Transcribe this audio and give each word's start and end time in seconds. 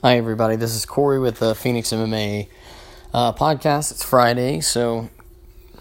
Hi, 0.00 0.16
everybody. 0.16 0.54
This 0.54 0.76
is 0.76 0.86
Corey 0.86 1.18
with 1.18 1.40
the 1.40 1.56
Phoenix 1.56 1.90
MMA 1.90 2.46
uh, 3.12 3.32
podcast. 3.32 3.90
It's 3.90 4.04
Friday, 4.04 4.60
so 4.60 5.10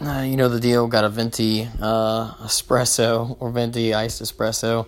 uh, 0.01 0.21
you 0.21 0.35
know 0.35 0.49
the 0.49 0.59
deal. 0.59 0.87
Got 0.87 1.03
a 1.03 1.09
venti 1.09 1.69
uh, 1.79 2.33
espresso 2.37 3.37
or 3.39 3.51
venti 3.51 3.93
iced 3.93 4.23
espresso, 4.23 4.87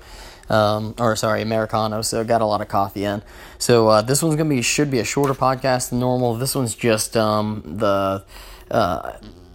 um, 0.49 0.95
or 0.97 1.15
sorry, 1.15 1.43
americano. 1.43 2.01
So 2.01 2.23
got 2.23 2.41
a 2.41 2.45
lot 2.45 2.61
of 2.61 2.69
coffee 2.69 3.03
in. 3.03 3.21
So 3.59 3.89
uh, 3.89 4.01
this 4.01 4.23
one's 4.23 4.35
gonna 4.35 4.49
be 4.49 4.63
should 4.63 4.89
be 4.89 4.97
a 4.97 5.05
shorter 5.05 5.35
podcast 5.35 5.91
than 5.91 5.99
normal. 5.99 6.33
This 6.33 6.55
one's 6.55 6.73
just 6.73 7.15
um, 7.15 7.61
the 7.77 8.25
uh, 8.71 9.11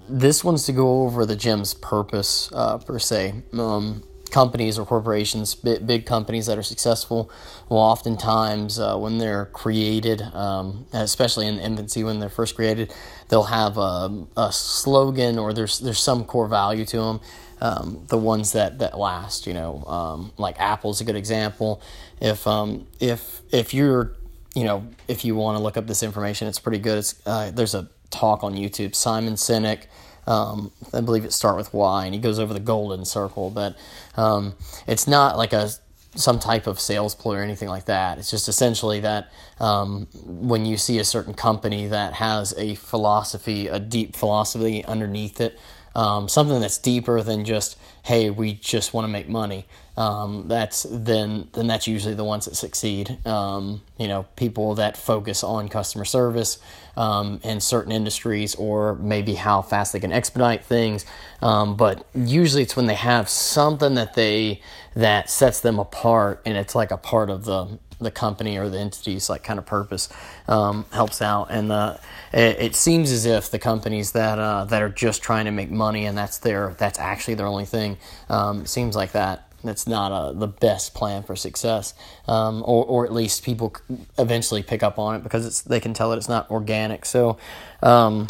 this 0.09 0.45
one's 0.45 0.67
to 0.67 0.73
go 0.73 1.03
over 1.03 1.27
the 1.27 1.35
gym's 1.35 1.75
purpose 1.75 2.49
uh, 2.55 2.79
per 2.79 3.01
se. 3.01 3.43
Um, 3.53 4.05
companies 4.35 4.80
or 4.80 4.85
corporations, 4.85 5.55
big, 5.55 5.87
big 5.87 6.05
companies 6.05 6.46
that 6.46 6.59
are 6.59 6.62
successful, 6.75 7.30
will 7.69 7.79
oftentimes, 7.79 8.80
uh, 8.80 8.96
when 8.99 9.18
they're 9.18 9.46
created, 9.46 10.21
um, 10.35 10.86
especially 10.93 11.46
in 11.46 11.61
infancy 11.61 12.03
when 12.03 12.18
they're 12.18 12.36
first 12.40 12.57
created, 12.57 12.93
they'll 13.29 13.45
have 13.62 13.79
a, 13.79 14.26
a 14.36 14.50
slogan 14.50 15.39
or 15.39 15.53
there's 15.53 15.79
there's 15.79 16.03
some 16.03 16.25
core 16.25 16.49
value 16.49 16.85
to 16.85 16.96
them. 16.96 17.21
Um, 17.61 18.04
the 18.09 18.18
ones 18.18 18.53
that, 18.53 18.81
that 18.81 18.99
last, 18.99 19.46
you 19.46 19.54
know, 19.54 19.85
um, 19.86 20.32
like 20.37 20.57
Apple's 20.59 21.01
a 21.01 21.04
good 21.04 21.17
example. 21.17 21.81
If 22.21 22.46
um, 22.46 22.87
if 22.98 23.40
if 23.53 23.73
you're, 23.73 24.12
you 24.54 24.64
know, 24.64 24.89
if 25.07 25.25
you 25.25 25.37
want 25.37 25.57
to 25.57 25.62
look 25.62 25.76
up 25.76 25.87
this 25.87 26.03
information, 26.03 26.48
it's 26.48 26.59
pretty 26.59 26.81
good. 26.81 26.98
It's 26.98 27.14
uh, 27.25 27.53
there's 27.54 27.75
a 27.75 27.89
talk 28.11 28.43
on 28.43 28.54
YouTube. 28.54 28.95
Simon 28.95 29.35
Sinek 29.35 29.87
um, 30.27 30.73
I 30.93 31.01
believe 31.01 31.25
it 31.25 31.33
start 31.33 31.57
with 31.57 31.73
Why, 31.73 32.05
and 32.06 32.14
he 32.14 32.20
goes 32.20 32.39
over 32.39 32.55
the 32.55 32.61
golden 32.61 33.05
circle, 33.05 33.51
but 33.51 33.77
um, 34.17 34.55
it's 34.87 35.06
not 35.06 35.37
like 35.37 35.53
a 35.53 35.70
some 36.17 36.39
type 36.39 36.67
of 36.67 36.78
sales 36.78 37.15
ploy 37.15 37.37
or 37.37 37.42
anything 37.42 37.69
like 37.69 37.87
that. 37.87 38.19
It's 38.19 38.31
just 38.31 38.48
essentially 38.48 39.01
that 39.01 39.33
um, 39.59 40.06
when 40.25 40.65
you 40.65 40.77
see 40.77 40.98
a 40.98 41.05
certain 41.05 41.34
company 41.34 41.89
that 41.89 42.15
has 42.15 42.55
a 42.56 42.77
philosophy, 42.77 43.67
a 43.67 43.81
deep 43.81 44.15
philosophy 44.15 44.85
underneath 44.85 45.41
it, 45.41 45.59
um, 45.95 46.28
something 46.28 46.61
that's 46.61 46.78
deeper 46.78 47.23
than 47.23 47.45
just 47.45 47.78
hey 48.03 48.28
we 48.31 48.55
just 48.55 48.92
want 48.92 49.05
to 49.05 49.09
make 49.09 49.28
money. 49.28 49.67
Um, 49.97 50.48
that's 50.48 50.84
then 50.91 51.48
then 51.53 51.69
that's 51.69 51.86
usually 51.86 52.14
the 52.14 52.25
ones 52.25 52.47
that 52.47 52.56
succeed. 52.56 53.25
Um, 53.27 53.83
you 53.98 54.09
know 54.09 54.27
people 54.36 54.75
that 54.75 54.97
focus 54.97 55.45
on 55.45 55.69
customer 55.69 56.05
service 56.05 56.59
um, 56.97 57.41
in 57.42 57.61
certain 57.61 57.92
industries 57.92 58.55
or 58.55 58.95
maybe 58.97 59.34
how 59.34 59.62
fast 59.62 59.92
they 59.92 60.01
can 60.01 60.12
expedite 60.12 60.64
things. 60.64 61.05
Um, 61.42 61.77
but 61.77 62.06
usually 62.14 62.62
it's 62.62 62.77
when 62.77 62.86
they 62.86 62.95
have 62.95 63.29
something 63.29 63.95
that 63.95 64.14
they 64.14 64.61
that 64.95 65.29
sets 65.29 65.61
them 65.61 65.79
apart 65.79 66.41
and 66.45 66.56
it's 66.56 66.75
like 66.75 66.91
a 66.91 66.97
part 66.97 67.31
of 67.31 67.45
the 67.45 67.79
the 68.00 68.11
company 68.11 68.59
or 68.59 68.69
the 68.69 68.78
entity's 68.78 69.28
like 69.28 69.42
kind 69.42 69.59
of 69.59 69.67
purpose 69.67 70.09
um, 70.48 70.84
helps 70.92 71.23
out. 71.23 71.48
And 71.50 71.73
uh, 71.73 71.97
it, 72.33 72.61
it, 72.61 72.75
seems 72.75 73.11
as 73.11 73.27
if 73.27 73.51
the 73.51 73.59
companies 73.59 74.12
that 74.12 74.39
uh, 74.39 74.64
that 74.67 74.83
are 74.83 74.89
just 74.89 75.23
trying 75.23 75.45
to 75.47 75.51
make 75.51 75.70
money 75.70 76.06
and 76.06 76.17
that's 76.17 76.39
their 76.39 76.75
that's 76.78 76.98
actually 76.98 77.34
their 77.34 77.47
only 77.47 77.64
thing 77.64 77.98
um, 78.28 78.67
seems 78.67 78.97
like 78.97 79.12
that 79.12 79.48
that's 79.64 79.86
not 79.86 80.12
uh, 80.12 80.33
the 80.33 80.47
best 80.47 80.95
plan 80.95 81.23
for 81.23 81.34
success. 81.34 81.95
Um, 82.28 82.62
or, 82.67 82.84
or 82.84 83.05
at 83.06 83.12
least 83.12 83.42
people 83.42 83.75
eventually 84.19 84.62
pick 84.62 84.83
up 84.83 84.98
on 84.98 85.17
it 85.17 85.23
because 85.23 85.47
it's 85.47 85.62
they 85.62 85.81
can 85.81 85.95
tell 85.95 86.11
that 86.11 86.19
it's 86.19 86.29
not 86.29 86.51
organic. 86.51 87.06
So 87.06 87.39
um, 87.83 88.29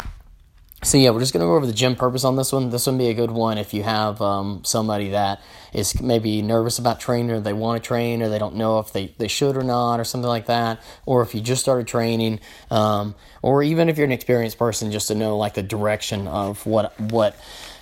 so 0.85 0.99
yeah, 0.99 1.09
we're 1.09 1.19
just 1.19 1.33
gonna 1.33 1.45
go 1.45 1.55
over 1.55 1.65
the 1.65 1.73
gym 1.73 1.95
purpose 1.95 2.23
on 2.23 2.35
this 2.35 2.51
one. 2.51 2.69
This 2.69 2.85
would 2.85 2.97
be 2.97 3.07
a 3.07 3.13
good 3.13 3.31
one 3.31 3.57
if 3.57 3.73
you 3.73 3.81
have 3.81 4.21
um, 4.21 4.63
somebody 4.63 5.09
that 5.09 5.41
is 5.73 5.99
maybe 5.99 6.41
nervous 6.43 6.77
about 6.77 6.99
training, 6.99 7.31
or 7.31 7.39
they 7.39 7.53
want 7.53 7.81
to 7.81 7.85
train, 7.85 8.21
or 8.21 8.29
they 8.29 8.37
don't 8.37 8.55
know 8.55 8.77
if 8.79 8.93
they, 8.93 9.13
they 9.17 9.27
should 9.27 9.57
or 9.57 9.63
not, 9.63 9.99
or 9.99 10.03
something 10.03 10.27
like 10.27 10.45
that. 10.45 10.81
Or 11.05 11.23
if 11.23 11.33
you 11.33 11.41
just 11.41 11.61
started 11.61 11.87
training, 11.87 12.39
um, 12.69 13.15
or 13.41 13.63
even 13.63 13.89
if 13.89 13.97
you're 13.97 14.05
an 14.05 14.11
experienced 14.11 14.59
person, 14.59 14.91
just 14.91 15.07
to 15.07 15.15
know 15.15 15.37
like 15.37 15.55
the 15.55 15.63
direction 15.63 16.27
of 16.27 16.65
what 16.65 16.97
what 16.99 17.35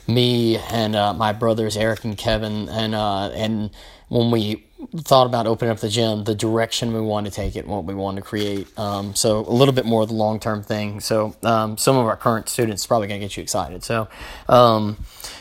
me 0.08 0.58
and 0.58 0.96
uh, 0.96 1.14
my 1.14 1.34
brothers 1.34 1.78
Eric 1.78 2.04
and 2.04 2.18
Kevin 2.18 2.70
and 2.70 2.96
uh, 2.96 3.30
and 3.30 3.72
when 4.10 4.32
we 4.32 4.64
thought 4.98 5.26
about 5.26 5.48
opening 5.48 5.72
up 5.72 5.80
the 5.80 5.90
gym, 5.90 6.24
the 6.24 6.36
direction 6.36 6.94
we 6.94 7.02
wanted 7.02 7.32
to 7.32 7.36
take 7.36 7.56
it, 7.56 7.68
what 7.68 7.86
we 7.86 7.94
wanted 7.94 8.22
to 8.22 8.28
create. 8.28 8.68
Um, 8.78 9.16
so 9.16 9.40
a 9.40 9.50
little 9.50 9.74
bit 9.74 9.86
more 9.86 10.04
of 10.04 10.10
the 10.10 10.16
long 10.16 10.40
term 10.40 10.62
thing. 10.62 11.00
So 11.00 11.36
um, 11.44 11.78
some 11.78 11.98
of 11.98 12.06
our 12.06 12.18
current 12.18 12.50
students 12.50 12.86
probably 12.86 13.08
gonna 13.08 13.20
get 13.20 13.38
you 13.38 13.44
excited. 13.44 13.84
So 13.84 14.08
um, 14.48 14.98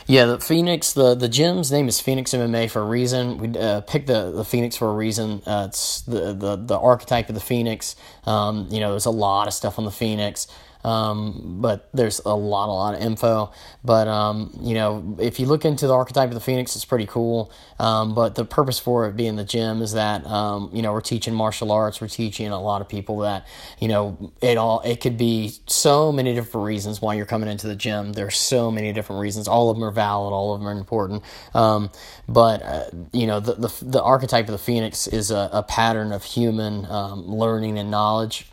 yeah, 0.07 0.25
the 0.25 0.39
Phoenix, 0.39 0.93
the 0.93 1.15
the 1.15 1.29
gym's 1.29 1.71
name 1.71 1.87
is 1.87 1.99
Phoenix 1.99 2.31
MMA 2.31 2.69
for 2.69 2.81
a 2.81 2.85
reason. 2.85 3.37
We 3.37 3.57
uh, 3.57 3.81
picked 3.81 4.07
the 4.07 4.31
the 4.31 4.45
Phoenix 4.45 4.75
for 4.75 4.89
a 4.89 4.93
reason. 4.93 5.41
Uh, 5.45 5.67
it's 5.69 6.01
the, 6.01 6.33
the 6.33 6.55
the 6.55 6.79
archetype 6.79 7.29
of 7.29 7.35
the 7.35 7.41
Phoenix. 7.41 7.95
Um, 8.25 8.67
you 8.69 8.79
know, 8.79 8.91
there's 8.91 9.05
a 9.05 9.11
lot 9.11 9.47
of 9.47 9.53
stuff 9.53 9.77
on 9.77 9.85
the 9.85 9.91
Phoenix. 9.91 10.47
Um, 10.83 11.61
but 11.61 11.89
there's 11.93 12.19
a 12.25 12.35
lot, 12.35 12.69
a 12.69 12.73
lot 12.73 12.95
of 12.95 13.01
info. 13.01 13.51
But 13.83 14.07
um, 14.07 14.51
you 14.61 14.73
know, 14.73 15.17
if 15.19 15.39
you 15.39 15.45
look 15.45 15.65
into 15.65 15.87
the 15.87 15.93
archetype 15.93 16.29
of 16.29 16.33
the 16.33 16.41
phoenix, 16.41 16.75
it's 16.75 16.85
pretty 16.85 17.05
cool. 17.05 17.51
Um, 17.79 18.13
but 18.13 18.35
the 18.35 18.45
purpose 18.45 18.79
for 18.79 19.07
it 19.07 19.15
being 19.15 19.35
the 19.35 19.43
gym 19.43 19.81
is 19.81 19.93
that 19.93 20.25
um, 20.25 20.69
you 20.73 20.81
know 20.81 20.91
we're 20.93 21.01
teaching 21.01 21.33
martial 21.33 21.71
arts. 21.71 22.01
We're 22.01 22.07
teaching 22.07 22.47
a 22.47 22.61
lot 22.61 22.81
of 22.81 22.89
people 22.89 23.19
that 23.19 23.47
you 23.79 23.87
know 23.87 24.31
it 24.41 24.57
all. 24.57 24.81
It 24.81 25.01
could 25.01 25.17
be 25.17 25.53
so 25.67 26.11
many 26.11 26.33
different 26.33 26.65
reasons 26.65 27.01
why 27.01 27.15
you're 27.15 27.25
coming 27.25 27.49
into 27.49 27.67
the 27.67 27.75
gym. 27.75 28.13
There's 28.13 28.37
so 28.37 28.71
many 28.71 28.93
different 28.93 29.21
reasons. 29.21 29.47
All 29.47 29.69
of 29.69 29.77
them 29.77 29.83
are 29.83 29.91
valid. 29.91 30.33
All 30.33 30.53
of 30.53 30.59
them 30.59 30.67
are 30.67 30.77
important. 30.77 31.23
Um, 31.53 31.91
but 32.27 32.61
uh, 32.63 32.83
you 33.11 33.27
know, 33.27 33.39
the, 33.39 33.53
the 33.53 33.73
the 33.81 34.03
archetype 34.03 34.45
of 34.45 34.51
the 34.51 34.57
phoenix 34.57 35.07
is 35.07 35.31
a, 35.31 35.49
a 35.51 35.63
pattern 35.63 36.11
of 36.11 36.23
human 36.23 36.85
um, 36.87 37.27
learning 37.27 37.77
and 37.77 37.89
knowledge 37.89 38.47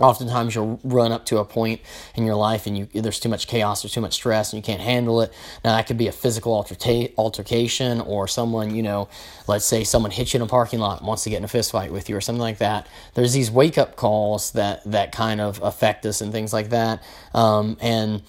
oftentimes 0.00 0.54
you'll 0.54 0.80
run 0.82 1.12
up 1.12 1.26
to 1.26 1.38
a 1.38 1.44
point 1.44 1.80
in 2.14 2.24
your 2.24 2.34
life 2.34 2.66
and 2.66 2.76
you 2.76 2.86
there's 2.94 3.20
too 3.20 3.28
much 3.28 3.46
chaos 3.46 3.84
or 3.84 3.88
too 3.88 4.00
much 4.00 4.14
stress 4.14 4.52
and 4.52 4.58
you 4.58 4.62
can't 4.62 4.80
handle 4.80 5.20
it. 5.20 5.32
Now 5.64 5.76
that 5.76 5.86
could 5.86 5.98
be 5.98 6.08
a 6.08 6.12
physical 6.12 6.62
alterca- 6.62 7.12
altercation 7.16 8.00
or 8.00 8.26
someone 8.26 8.74
you 8.74 8.82
know 8.82 9.08
let's 9.46 9.64
say 9.64 9.84
someone 9.84 10.10
hits 10.10 10.32
you 10.32 10.38
in 10.38 10.42
a 10.42 10.46
parking 10.46 10.78
lot 10.78 11.02
wants 11.02 11.24
to 11.24 11.30
get 11.30 11.36
in 11.36 11.44
a 11.44 11.48
fist 11.48 11.72
fight 11.72 11.92
with 11.92 12.08
you 12.08 12.16
or 12.16 12.20
something 12.20 12.40
like 12.40 12.58
that. 12.58 12.86
There's 13.14 13.32
these 13.32 13.50
wake 13.50 13.78
up 13.78 13.96
calls 13.96 14.52
that 14.52 14.82
that 14.84 15.12
kind 15.12 15.40
of 15.40 15.62
affect 15.62 16.06
us 16.06 16.20
and 16.20 16.32
things 16.32 16.52
like 16.52 16.70
that. 16.70 17.02
Um, 17.34 17.76
and 17.80 18.22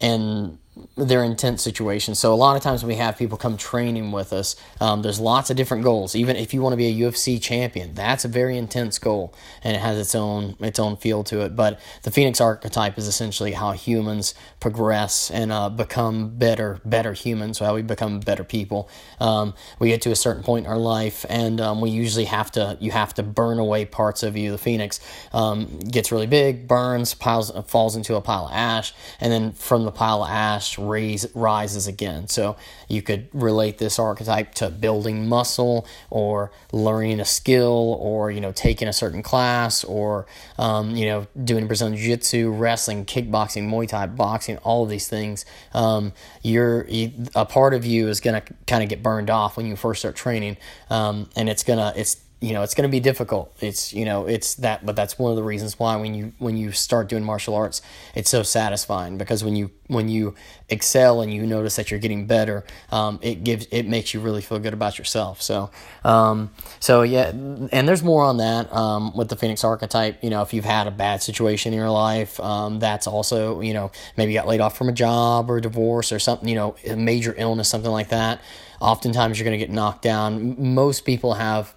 and 0.00 0.58
they're 0.96 1.24
intense 1.24 1.62
situations. 1.62 2.18
So 2.18 2.32
a 2.32 2.36
lot 2.36 2.56
of 2.56 2.62
times 2.62 2.82
when 2.82 2.88
we 2.88 2.96
have 2.96 3.16
people 3.16 3.38
come 3.38 3.56
training 3.56 4.12
with 4.12 4.32
us, 4.32 4.56
um, 4.80 5.02
there's 5.02 5.20
lots 5.20 5.50
of 5.50 5.56
different 5.56 5.84
goals. 5.84 6.14
Even 6.14 6.36
if 6.36 6.52
you 6.52 6.60
want 6.60 6.72
to 6.72 6.76
be 6.76 6.86
a 6.86 7.10
UFC 7.10 7.40
champion, 7.40 7.94
that's 7.94 8.24
a 8.24 8.28
very 8.28 8.56
intense 8.56 8.98
goal, 8.98 9.34
and 9.62 9.76
it 9.76 9.80
has 9.80 9.98
its 9.98 10.14
own 10.14 10.56
its 10.60 10.78
own 10.78 10.96
feel 10.96 11.24
to 11.24 11.40
it. 11.42 11.56
But 11.56 11.80
the 12.02 12.10
Phoenix 12.10 12.40
archetype 12.40 12.98
is 12.98 13.06
essentially 13.06 13.52
how 13.52 13.72
humans 13.72 14.34
progress 14.60 15.30
and 15.30 15.52
uh, 15.52 15.68
become 15.68 16.36
better 16.36 16.80
better 16.84 17.12
humans. 17.12 17.58
How 17.58 17.74
we 17.74 17.82
become 17.82 18.20
better 18.20 18.44
people. 18.44 18.88
Um, 19.20 19.54
we 19.78 19.88
get 19.88 20.02
to 20.02 20.10
a 20.10 20.16
certain 20.16 20.42
point 20.42 20.66
in 20.66 20.72
our 20.72 20.78
life, 20.78 21.24
and 21.28 21.60
um, 21.60 21.80
we 21.80 21.90
usually 21.90 22.26
have 22.26 22.50
to 22.52 22.76
you 22.80 22.90
have 22.90 23.14
to 23.14 23.22
burn 23.22 23.58
away 23.58 23.84
parts 23.84 24.22
of 24.22 24.36
you. 24.36 24.50
The 24.52 24.58
Phoenix 24.58 25.00
um, 25.32 25.78
gets 25.80 26.12
really 26.12 26.26
big, 26.26 26.68
burns, 26.68 27.14
piles, 27.14 27.50
falls 27.66 27.96
into 27.96 28.16
a 28.16 28.20
pile 28.20 28.46
of 28.46 28.52
ash, 28.52 28.92
and 29.20 29.32
then 29.32 29.52
from 29.52 29.84
the 29.84 29.92
pile 29.92 30.22
of 30.24 30.30
ash 30.30 30.67
raise, 30.76 31.26
rises 31.34 31.86
again. 31.86 32.26
So 32.28 32.56
you 32.88 33.00
could 33.00 33.28
relate 33.32 33.78
this 33.78 33.98
archetype 33.98 34.54
to 34.56 34.68
building 34.70 35.28
muscle 35.28 35.86
or 36.10 36.50
learning 36.72 37.20
a 37.20 37.24
skill 37.24 37.96
or, 38.00 38.30
you 38.30 38.40
know, 38.40 38.52
taking 38.52 38.88
a 38.88 38.92
certain 38.92 39.22
class 39.22 39.84
or, 39.84 40.26
um, 40.58 40.96
you 40.96 41.06
know, 41.06 41.26
doing 41.44 41.66
Brazilian 41.68 41.96
Jiu 41.96 42.08
Jitsu, 42.08 42.50
wrestling, 42.50 43.04
kickboxing, 43.04 43.70
Muay 43.70 43.88
Thai, 43.88 44.06
boxing, 44.06 44.58
all 44.58 44.82
of 44.82 44.90
these 44.90 45.08
things. 45.08 45.46
Um, 45.72 46.12
you're, 46.42 46.86
a 47.34 47.46
part 47.46 47.72
of 47.74 47.86
you 47.86 48.08
is 48.08 48.20
going 48.20 48.40
to 48.42 48.54
kind 48.66 48.82
of 48.82 48.88
get 48.88 49.02
burned 49.02 49.30
off 49.30 49.56
when 49.56 49.66
you 49.66 49.76
first 49.76 50.00
start 50.00 50.16
training. 50.16 50.56
Um, 50.90 51.30
and 51.36 51.48
it's 51.48 51.62
going 51.62 51.78
to, 51.78 51.98
it's, 51.98 52.16
you 52.40 52.52
know 52.52 52.62
it's 52.62 52.74
going 52.74 52.88
to 52.88 52.92
be 52.92 53.00
difficult. 53.00 53.54
It's 53.60 53.92
you 53.92 54.04
know 54.04 54.26
it's 54.26 54.54
that 54.56 54.86
but 54.86 54.94
that's 54.94 55.18
one 55.18 55.30
of 55.30 55.36
the 55.36 55.42
reasons 55.42 55.78
why 55.78 55.96
when 55.96 56.14
you 56.14 56.32
when 56.38 56.56
you 56.56 56.70
start 56.70 57.08
doing 57.08 57.24
martial 57.24 57.54
arts 57.54 57.82
it's 58.14 58.30
so 58.30 58.42
satisfying 58.42 59.18
because 59.18 59.42
when 59.42 59.56
you 59.56 59.70
when 59.88 60.08
you 60.08 60.34
excel 60.68 61.20
and 61.20 61.32
you 61.32 61.46
notice 61.46 61.76
that 61.76 61.90
you're 61.90 61.98
getting 61.98 62.26
better 62.26 62.64
um, 62.92 63.18
it 63.22 63.42
gives 63.42 63.66
it 63.72 63.88
makes 63.88 64.14
you 64.14 64.20
really 64.20 64.40
feel 64.40 64.58
good 64.60 64.72
about 64.72 64.98
yourself. 64.98 65.42
So 65.42 65.70
um, 66.04 66.50
so 66.78 67.02
yeah 67.02 67.30
and 67.30 67.88
there's 67.88 68.04
more 68.04 68.24
on 68.24 68.36
that 68.36 68.72
um, 68.72 69.16
with 69.16 69.28
the 69.28 69.36
phoenix 69.36 69.64
archetype. 69.64 70.22
You 70.22 70.30
know 70.30 70.42
if 70.42 70.54
you've 70.54 70.64
had 70.64 70.86
a 70.86 70.92
bad 70.92 71.22
situation 71.22 71.72
in 71.72 71.78
your 71.78 71.90
life 71.90 72.38
um, 72.38 72.78
that's 72.78 73.08
also 73.08 73.60
you 73.60 73.74
know 73.74 73.90
maybe 74.16 74.32
got 74.32 74.46
laid 74.46 74.60
off 74.60 74.76
from 74.78 74.88
a 74.88 74.92
job 74.92 75.50
or 75.50 75.60
divorce 75.60 76.12
or 76.12 76.20
something 76.20 76.48
you 76.48 76.54
know 76.54 76.76
a 76.86 76.94
major 76.94 77.34
illness 77.36 77.68
something 77.68 77.90
like 77.90 78.10
that 78.10 78.40
oftentimes 78.80 79.38
you're 79.38 79.44
going 79.44 79.58
to 79.58 79.64
get 79.64 79.72
knocked 79.72 80.02
down. 80.02 80.54
Most 80.72 81.04
people 81.04 81.34
have 81.34 81.74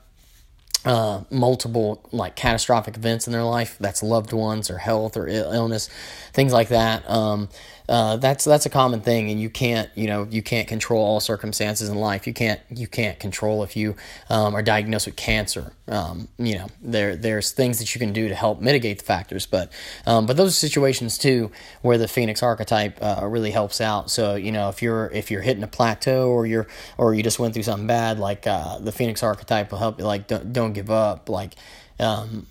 uh, 0.85 1.21
multiple 1.29 2.01
like 2.11 2.35
catastrophic 2.35 2.97
events 2.97 3.27
in 3.27 3.33
their 3.33 3.43
life 3.43 3.77
that's 3.79 4.01
loved 4.01 4.33
ones 4.33 4.69
or 4.71 4.79
health 4.79 5.15
or 5.15 5.27
illness 5.27 5.89
things 6.33 6.53
like 6.53 6.69
that. 6.69 7.07
Um, 7.09 7.49
uh, 7.91 8.15
that's 8.15 8.45
that's 8.45 8.65
a 8.65 8.69
common 8.69 9.01
thing, 9.01 9.29
and 9.29 9.41
you 9.41 9.49
can't 9.49 9.89
you 9.95 10.07
know 10.07 10.25
you 10.31 10.41
can't 10.41 10.65
control 10.65 11.03
all 11.03 11.19
circumstances 11.19 11.89
in 11.89 11.97
life. 11.97 12.25
You 12.25 12.31
can't 12.31 12.61
you 12.69 12.87
can't 12.87 13.19
control 13.19 13.63
if 13.63 13.75
you 13.75 13.97
um, 14.29 14.55
are 14.55 14.61
diagnosed 14.61 15.07
with 15.07 15.17
cancer. 15.17 15.73
Um, 15.89 16.29
you 16.37 16.57
know 16.57 16.67
there 16.81 17.17
there's 17.17 17.51
things 17.51 17.79
that 17.79 17.93
you 17.93 17.99
can 17.99 18.13
do 18.13 18.29
to 18.29 18.33
help 18.33 18.61
mitigate 18.61 18.99
the 18.99 19.03
factors, 19.03 19.45
but 19.45 19.73
um, 20.05 20.25
but 20.25 20.37
those 20.37 20.51
are 20.51 20.53
situations 20.53 21.17
too 21.17 21.51
where 21.81 21.97
the 21.97 22.07
Phoenix 22.07 22.41
archetype 22.41 22.97
uh, 23.01 23.27
really 23.27 23.51
helps 23.51 23.81
out. 23.81 24.09
So 24.09 24.35
you 24.35 24.53
know 24.53 24.69
if 24.69 24.81
you're 24.81 25.07
if 25.07 25.29
you're 25.29 25.41
hitting 25.41 25.63
a 25.63 25.67
plateau 25.67 26.29
or 26.29 26.45
you're 26.45 26.67
or 26.97 27.13
you 27.13 27.23
just 27.23 27.39
went 27.39 27.53
through 27.53 27.63
something 27.63 27.87
bad, 27.87 28.19
like 28.19 28.47
uh, 28.47 28.79
the 28.79 28.93
Phoenix 28.93 29.21
archetype 29.21 29.69
will 29.69 29.79
help 29.79 29.99
you. 29.99 30.05
Like 30.05 30.27
don't 30.27 30.53
don't 30.53 30.71
give 30.71 30.89
up. 30.89 31.27
Like 31.27 31.55
um, 31.99 32.47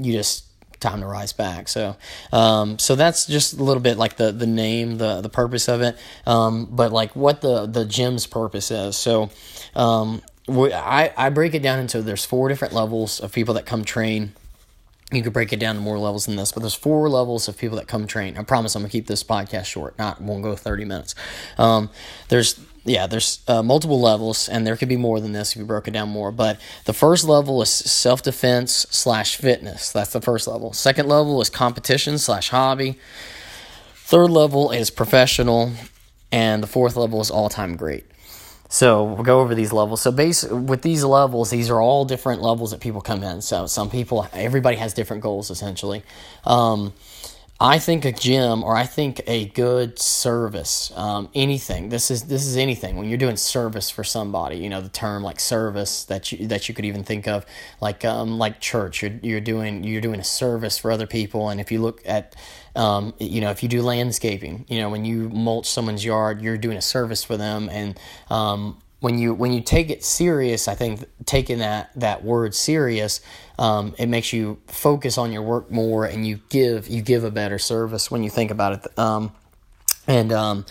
you 0.00 0.12
just 0.12 0.47
time 0.80 1.00
to 1.00 1.06
rise 1.06 1.32
back. 1.32 1.68
So, 1.68 1.96
um, 2.32 2.78
so 2.78 2.94
that's 2.94 3.26
just 3.26 3.58
a 3.58 3.62
little 3.62 3.82
bit 3.82 3.96
like 3.98 4.16
the 4.16 4.32
the 4.32 4.46
name, 4.46 4.98
the 4.98 5.20
the 5.20 5.28
purpose 5.28 5.68
of 5.68 5.80
it. 5.82 5.96
Um, 6.26 6.66
but 6.70 6.92
like 6.92 7.14
what 7.16 7.40
the 7.40 7.66
the 7.66 7.84
gym's 7.84 8.26
purpose 8.26 8.70
is. 8.70 8.96
So, 8.96 9.30
um, 9.74 10.22
we, 10.46 10.72
I 10.72 11.12
I 11.16 11.30
break 11.30 11.54
it 11.54 11.62
down 11.62 11.78
into 11.78 12.02
there's 12.02 12.24
four 12.24 12.48
different 12.48 12.74
levels 12.74 13.20
of 13.20 13.32
people 13.32 13.54
that 13.54 13.66
come 13.66 13.84
train. 13.84 14.32
You 15.10 15.22
could 15.22 15.32
break 15.32 15.54
it 15.54 15.58
down 15.58 15.74
to 15.74 15.80
more 15.80 15.98
levels 15.98 16.26
than 16.26 16.36
this, 16.36 16.52
but 16.52 16.60
there's 16.60 16.74
four 16.74 17.08
levels 17.08 17.48
of 17.48 17.56
people 17.56 17.78
that 17.78 17.88
come 17.88 18.06
train. 18.06 18.36
I 18.36 18.42
promise 18.42 18.74
I'm 18.74 18.82
gonna 18.82 18.90
keep 18.90 19.06
this 19.06 19.24
podcast 19.24 19.64
short. 19.64 19.98
Not 19.98 20.20
won't 20.20 20.42
go 20.42 20.54
30 20.54 20.84
minutes. 20.84 21.14
Um, 21.56 21.88
there's 22.28 22.60
yeah, 22.88 23.06
there's 23.06 23.40
uh, 23.46 23.62
multiple 23.62 24.00
levels, 24.00 24.48
and 24.48 24.66
there 24.66 24.76
could 24.76 24.88
be 24.88 24.96
more 24.96 25.20
than 25.20 25.32
this 25.32 25.52
if 25.52 25.58
you 25.58 25.64
broke 25.64 25.86
it 25.88 25.92
down 25.92 26.08
more. 26.08 26.32
But 26.32 26.60
the 26.84 26.92
first 26.92 27.24
level 27.24 27.62
is 27.62 27.70
self 27.70 28.22
defense 28.22 28.86
slash 28.90 29.36
fitness. 29.36 29.92
That's 29.92 30.12
the 30.12 30.20
first 30.20 30.48
level. 30.48 30.72
Second 30.72 31.08
level 31.08 31.40
is 31.40 31.50
competition 31.50 32.18
slash 32.18 32.48
hobby. 32.48 32.98
Third 33.94 34.30
level 34.30 34.70
is 34.70 34.90
professional, 34.90 35.72
and 36.32 36.62
the 36.62 36.66
fourth 36.66 36.96
level 36.96 37.20
is 37.20 37.30
all 37.30 37.48
time 37.48 37.76
great. 37.76 38.04
So 38.70 39.04
we'll 39.04 39.24
go 39.24 39.40
over 39.40 39.54
these 39.54 39.72
levels. 39.72 40.02
So 40.02 40.12
base 40.12 40.44
with 40.44 40.82
these 40.82 41.02
levels, 41.02 41.50
these 41.50 41.70
are 41.70 41.80
all 41.80 42.04
different 42.04 42.42
levels 42.42 42.70
that 42.72 42.80
people 42.80 43.00
come 43.00 43.22
in. 43.22 43.40
So 43.40 43.66
some 43.66 43.88
people, 43.88 44.26
everybody 44.32 44.76
has 44.76 44.92
different 44.92 45.22
goals 45.22 45.50
essentially. 45.50 46.02
Um, 46.44 46.92
I 47.60 47.80
think 47.80 48.04
a 48.04 48.12
gym 48.12 48.62
or 48.62 48.76
I 48.76 48.84
think 48.84 49.20
a 49.26 49.46
good 49.48 49.98
service, 49.98 50.92
um, 50.94 51.28
anything. 51.34 51.88
This 51.88 52.08
is 52.08 52.24
this 52.24 52.46
is 52.46 52.56
anything. 52.56 52.96
When 52.96 53.08
you're 53.08 53.18
doing 53.18 53.36
service 53.36 53.90
for 53.90 54.04
somebody, 54.04 54.58
you 54.58 54.68
know 54.68 54.80
the 54.80 54.88
term 54.88 55.24
like 55.24 55.40
service 55.40 56.04
that 56.04 56.30
you 56.30 56.46
that 56.46 56.68
you 56.68 56.74
could 56.74 56.84
even 56.84 57.02
think 57.02 57.26
of, 57.26 57.44
like 57.80 58.04
um, 58.04 58.38
like 58.38 58.60
church. 58.60 59.02
You're 59.02 59.18
you're 59.22 59.40
doing 59.40 59.82
you're 59.82 60.00
doing 60.00 60.20
a 60.20 60.24
service 60.24 60.78
for 60.78 60.92
other 60.92 61.08
people. 61.08 61.48
And 61.48 61.60
if 61.60 61.72
you 61.72 61.80
look 61.82 62.00
at, 62.06 62.36
um, 62.76 63.12
you 63.18 63.40
know, 63.40 63.50
if 63.50 63.60
you 63.64 63.68
do 63.68 63.82
landscaping, 63.82 64.64
you 64.68 64.78
know, 64.78 64.88
when 64.88 65.04
you 65.04 65.28
mulch 65.28 65.66
someone's 65.66 66.04
yard, 66.04 66.40
you're 66.40 66.58
doing 66.58 66.76
a 66.76 66.82
service 66.82 67.24
for 67.24 67.36
them. 67.36 67.68
And 67.72 67.98
um, 68.30 68.78
when 69.00 69.18
you 69.18 69.32
when 69.32 69.52
you 69.52 69.60
take 69.60 69.90
it 69.90 70.04
serious, 70.04 70.66
I 70.66 70.74
think 70.74 71.04
taking 71.24 71.58
that 71.58 71.90
that 71.96 72.24
word 72.24 72.54
serious, 72.54 73.20
um, 73.58 73.94
it 73.98 74.08
makes 74.08 74.32
you 74.32 74.60
focus 74.66 75.18
on 75.18 75.32
your 75.32 75.42
work 75.42 75.70
more, 75.70 76.04
and 76.04 76.26
you 76.26 76.40
give 76.48 76.88
you 76.88 77.02
give 77.02 77.24
a 77.24 77.30
better 77.30 77.58
service 77.58 78.10
when 78.10 78.22
you 78.22 78.30
think 78.30 78.50
about 78.50 78.72
it. 78.72 78.98
Um, 78.98 79.32
and 80.06 80.32
um, 80.32 80.66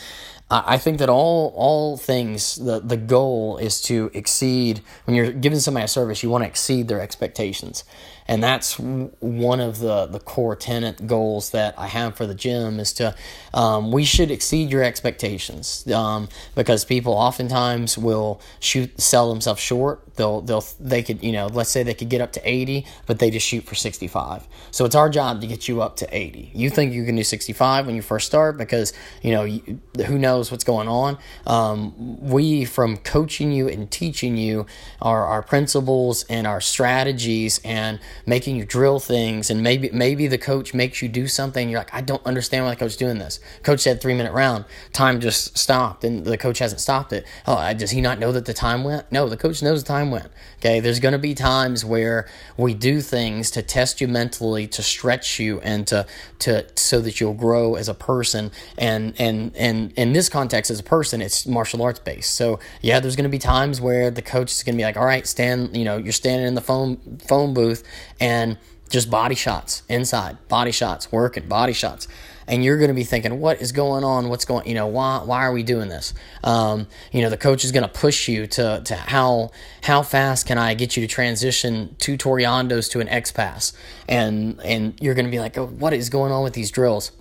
I 0.50 0.78
think 0.78 1.00
that 1.00 1.10
all 1.10 1.54
all 1.56 1.98
things 1.98 2.56
the 2.56 2.80
the 2.80 2.98
goal 2.98 3.58
is 3.58 3.82
to 3.84 4.12
exceed 4.14 4.82
when 5.06 5.16
you're 5.16 5.32
giving 5.32 5.60
somebody 5.60 5.86
a 5.86 5.88
service, 5.88 6.22
you 6.22 6.30
want 6.30 6.44
to 6.44 6.48
exceed 6.48 6.88
their 6.88 7.02
expectations 7.02 7.84
and 8.28 8.44
that's 8.44 8.78
one 8.78 9.60
of 9.60 9.80
the 9.80 10.06
the 10.08 10.20
core 10.20 10.56
tenant 10.56 11.08
goals 11.08 11.52
that 11.52 11.74
I 11.78 11.88
have 11.88 12.16
for 12.16 12.26
the 12.26 12.36
gym 12.36 12.80
is 12.80 12.94
to 12.94 13.16
um, 13.54 13.92
we 13.92 14.04
should 14.04 14.32
exceed 14.32 14.70
your 14.70 14.84
expectations 14.84 15.90
um, 15.92 16.28
because 16.56 16.84
people 16.86 17.14
oftentimes 17.14 17.98
will 17.98 18.42
shoot 18.60 19.00
sell 19.00 19.30
themselves 19.30 19.62
short. 19.62 20.04
They'll 20.16 20.42
they'll 20.42 20.66
they 20.80 21.04
could 21.04 21.24
you 21.24 21.32
know 21.32 21.48
let's 21.48 21.70
say 21.70 21.84
they 21.84 21.94
could 21.94 22.10
get 22.10 22.22
up 22.22 22.34
to 22.34 22.50
eighty, 22.50 22.86
but 23.06 23.20
they 23.20 23.30
just 23.30 23.48
shoot 23.48 23.64
for 23.64 23.76
sixty 23.76 24.08
five. 24.08 24.46
So 24.72 24.86
it's 24.86 24.96
our 24.96 25.10
job 25.10 25.42
to 25.42 25.48
get 25.48 25.68
you 25.68 25.82
up 25.82 25.96
to 25.98 26.08
eighty. 26.16 26.52
You 26.54 26.70
think 26.70 26.94
you 26.94 27.06
can 27.06 27.16
do 27.16 27.24
sixty 27.24 27.54
five 27.54 27.86
when 27.86 27.96
you 27.96 28.02
first 28.02 28.28
start 28.28 28.58
because 28.58 28.94
you 29.22 29.32
know 29.32 29.44
you, 29.44 29.80
who 30.06 30.18
knows 30.18 30.52
what's 30.52 30.64
going 30.64 30.88
on. 30.88 31.18
Um, 31.46 32.20
we 32.22 32.66
from 32.66 32.98
coaching 32.98 33.52
you 33.52 33.70
and 33.70 33.90
teaching 33.90 34.38
you 34.38 34.66
our 35.02 35.26
our 35.26 35.42
principles 35.42 36.24
and 36.30 36.46
our 36.46 36.60
strategies 36.60 37.60
and 37.64 38.00
making 38.26 38.56
you 38.56 38.66
drill 38.66 39.00
things, 39.00 39.50
and 39.50 39.62
maybe 39.62 39.90
maybe 39.92 40.28
the 40.28 40.38
coach 40.38 40.74
makes 40.74 41.02
you 41.02 41.10
do 41.10 41.28
something. 41.28 41.70
You're 41.70 41.80
like, 41.80 41.94
I 41.94 42.02
don't 42.02 42.26
understand 42.26 42.66
why 42.66 42.72
the 42.72 42.78
coach 42.78 42.92
is 42.92 42.98
doing 42.98 43.20
this. 43.20 43.40
Coach 43.64 43.82
said 43.82 44.02
three 44.02 44.14
minute 44.14 44.34
round, 44.34 44.66
time 44.94 45.20
just 45.20 45.58
stopped, 45.58 46.04
and 46.04 46.26
the 46.26 46.38
coach 46.38 46.60
hasn't 46.60 46.82
stopped 46.82 47.14
it. 47.14 47.26
Oh, 47.46 47.74
does 47.74 47.92
he 47.92 48.02
not 48.02 48.20
know 48.20 48.32
that 48.32 48.46
the 48.46 48.54
time 48.54 48.84
went? 48.84 49.12
No, 49.12 49.30
the 49.30 49.38
coach 49.38 49.62
knows 49.62 49.84
the 49.84 49.88
time 49.88 50.12
went. 50.12 50.28
Okay, 50.60 50.80
there's 50.80 51.00
going 51.00 51.14
to 51.14 51.20
be 51.20 51.36
times 51.36 51.86
where 51.86 52.28
we 52.58 52.74
do 52.74 53.02
things 53.02 53.52
to 53.52 53.62
test 53.62 54.02
you 54.02 54.08
mentally, 54.08 54.68
to 54.68 54.82
stretch 54.82 55.40
you, 55.40 55.60
and 55.62 55.86
to 55.88 56.06
to 56.40 56.66
so 56.76 57.00
that 57.02 57.20
you'll 57.20 57.34
grow 57.34 57.76
as 57.76 57.90
a 57.90 57.94
person. 57.94 58.52
And 58.78 59.14
and 59.20 59.56
and 59.56 59.92
in 59.94 60.14
this 60.14 60.30
context, 60.30 60.72
as 60.72 60.80
a 60.80 60.84
person, 60.84 61.22
it's 61.22 61.46
martial 61.46 61.82
arts 61.82 62.00
based. 62.00 62.34
So 62.36 62.60
yeah, 62.82 63.00
there's 63.00 63.16
going 63.16 63.24
to 63.24 63.30
be 63.30 63.40
times 63.40 63.80
where 63.80 64.10
the 64.10 64.22
coach 64.22 64.52
is 64.52 64.64
going 64.64 64.76
to 64.76 64.78
be 64.78 64.84
like, 64.84 64.98
all 64.98 65.06
right, 65.06 65.28
stand. 65.28 65.76
You 65.76 65.86
know, 65.86 65.98
you're 65.98 66.12
standing 66.14 66.48
in 66.48 66.56
the 66.56 66.62
phone 66.62 66.98
phone 67.20 67.54
booth 67.54 67.84
and 68.20 68.58
just 68.90 69.10
body 69.10 69.36
shots 69.36 69.84
inside, 69.90 70.38
body 70.48 70.72
shots, 70.72 71.12
working, 71.12 71.48
body 71.48 71.74
shots. 71.74 72.08
And 72.50 72.64
you're 72.64 72.78
going 72.78 72.88
to 72.88 72.94
be 72.94 73.04
thinking, 73.04 73.42
what 73.42 73.62
is 73.62 73.74
going 73.74 74.06
on? 74.06 74.30
What's 74.30 74.46
going, 74.46 74.66
you 74.68 74.74
know, 74.74 74.88
why, 74.88 75.18
why 75.18 75.44
are 75.46 75.52
we 75.52 75.64
doing 75.64 75.90
this? 75.90 76.14
Um, 76.46 76.88
you 77.12 77.22
know, 77.22 77.30
the 77.30 77.36
coach 77.36 77.66
is 77.66 77.74
going 77.74 77.84
to 77.84 77.90
push 77.90 78.30
you 78.30 78.48
to, 78.48 78.82
to 78.86 78.96
how, 78.96 79.52
how 79.84 80.02
fast 80.02 80.48
can 80.48 80.58
I 80.58 80.74
get 80.74 80.96
you 80.96 81.06
to 81.06 81.14
transition 81.14 81.98
two 82.00 82.18
Toreandos 82.18 82.90
to 82.92 83.02
an 83.02 83.10
X 83.10 83.34
pass? 83.34 83.74
And, 84.08 84.62
and 84.64 84.98
you're 85.02 85.14
going 85.14 85.26
to 85.26 85.32
be 85.32 85.40
like, 85.40 85.58
oh, 85.58 85.66
what 85.66 85.92
is 85.92 86.10
going 86.10 86.32
on 86.32 86.42
with 86.42 86.54
these 86.54 86.72
drills? 86.72 87.12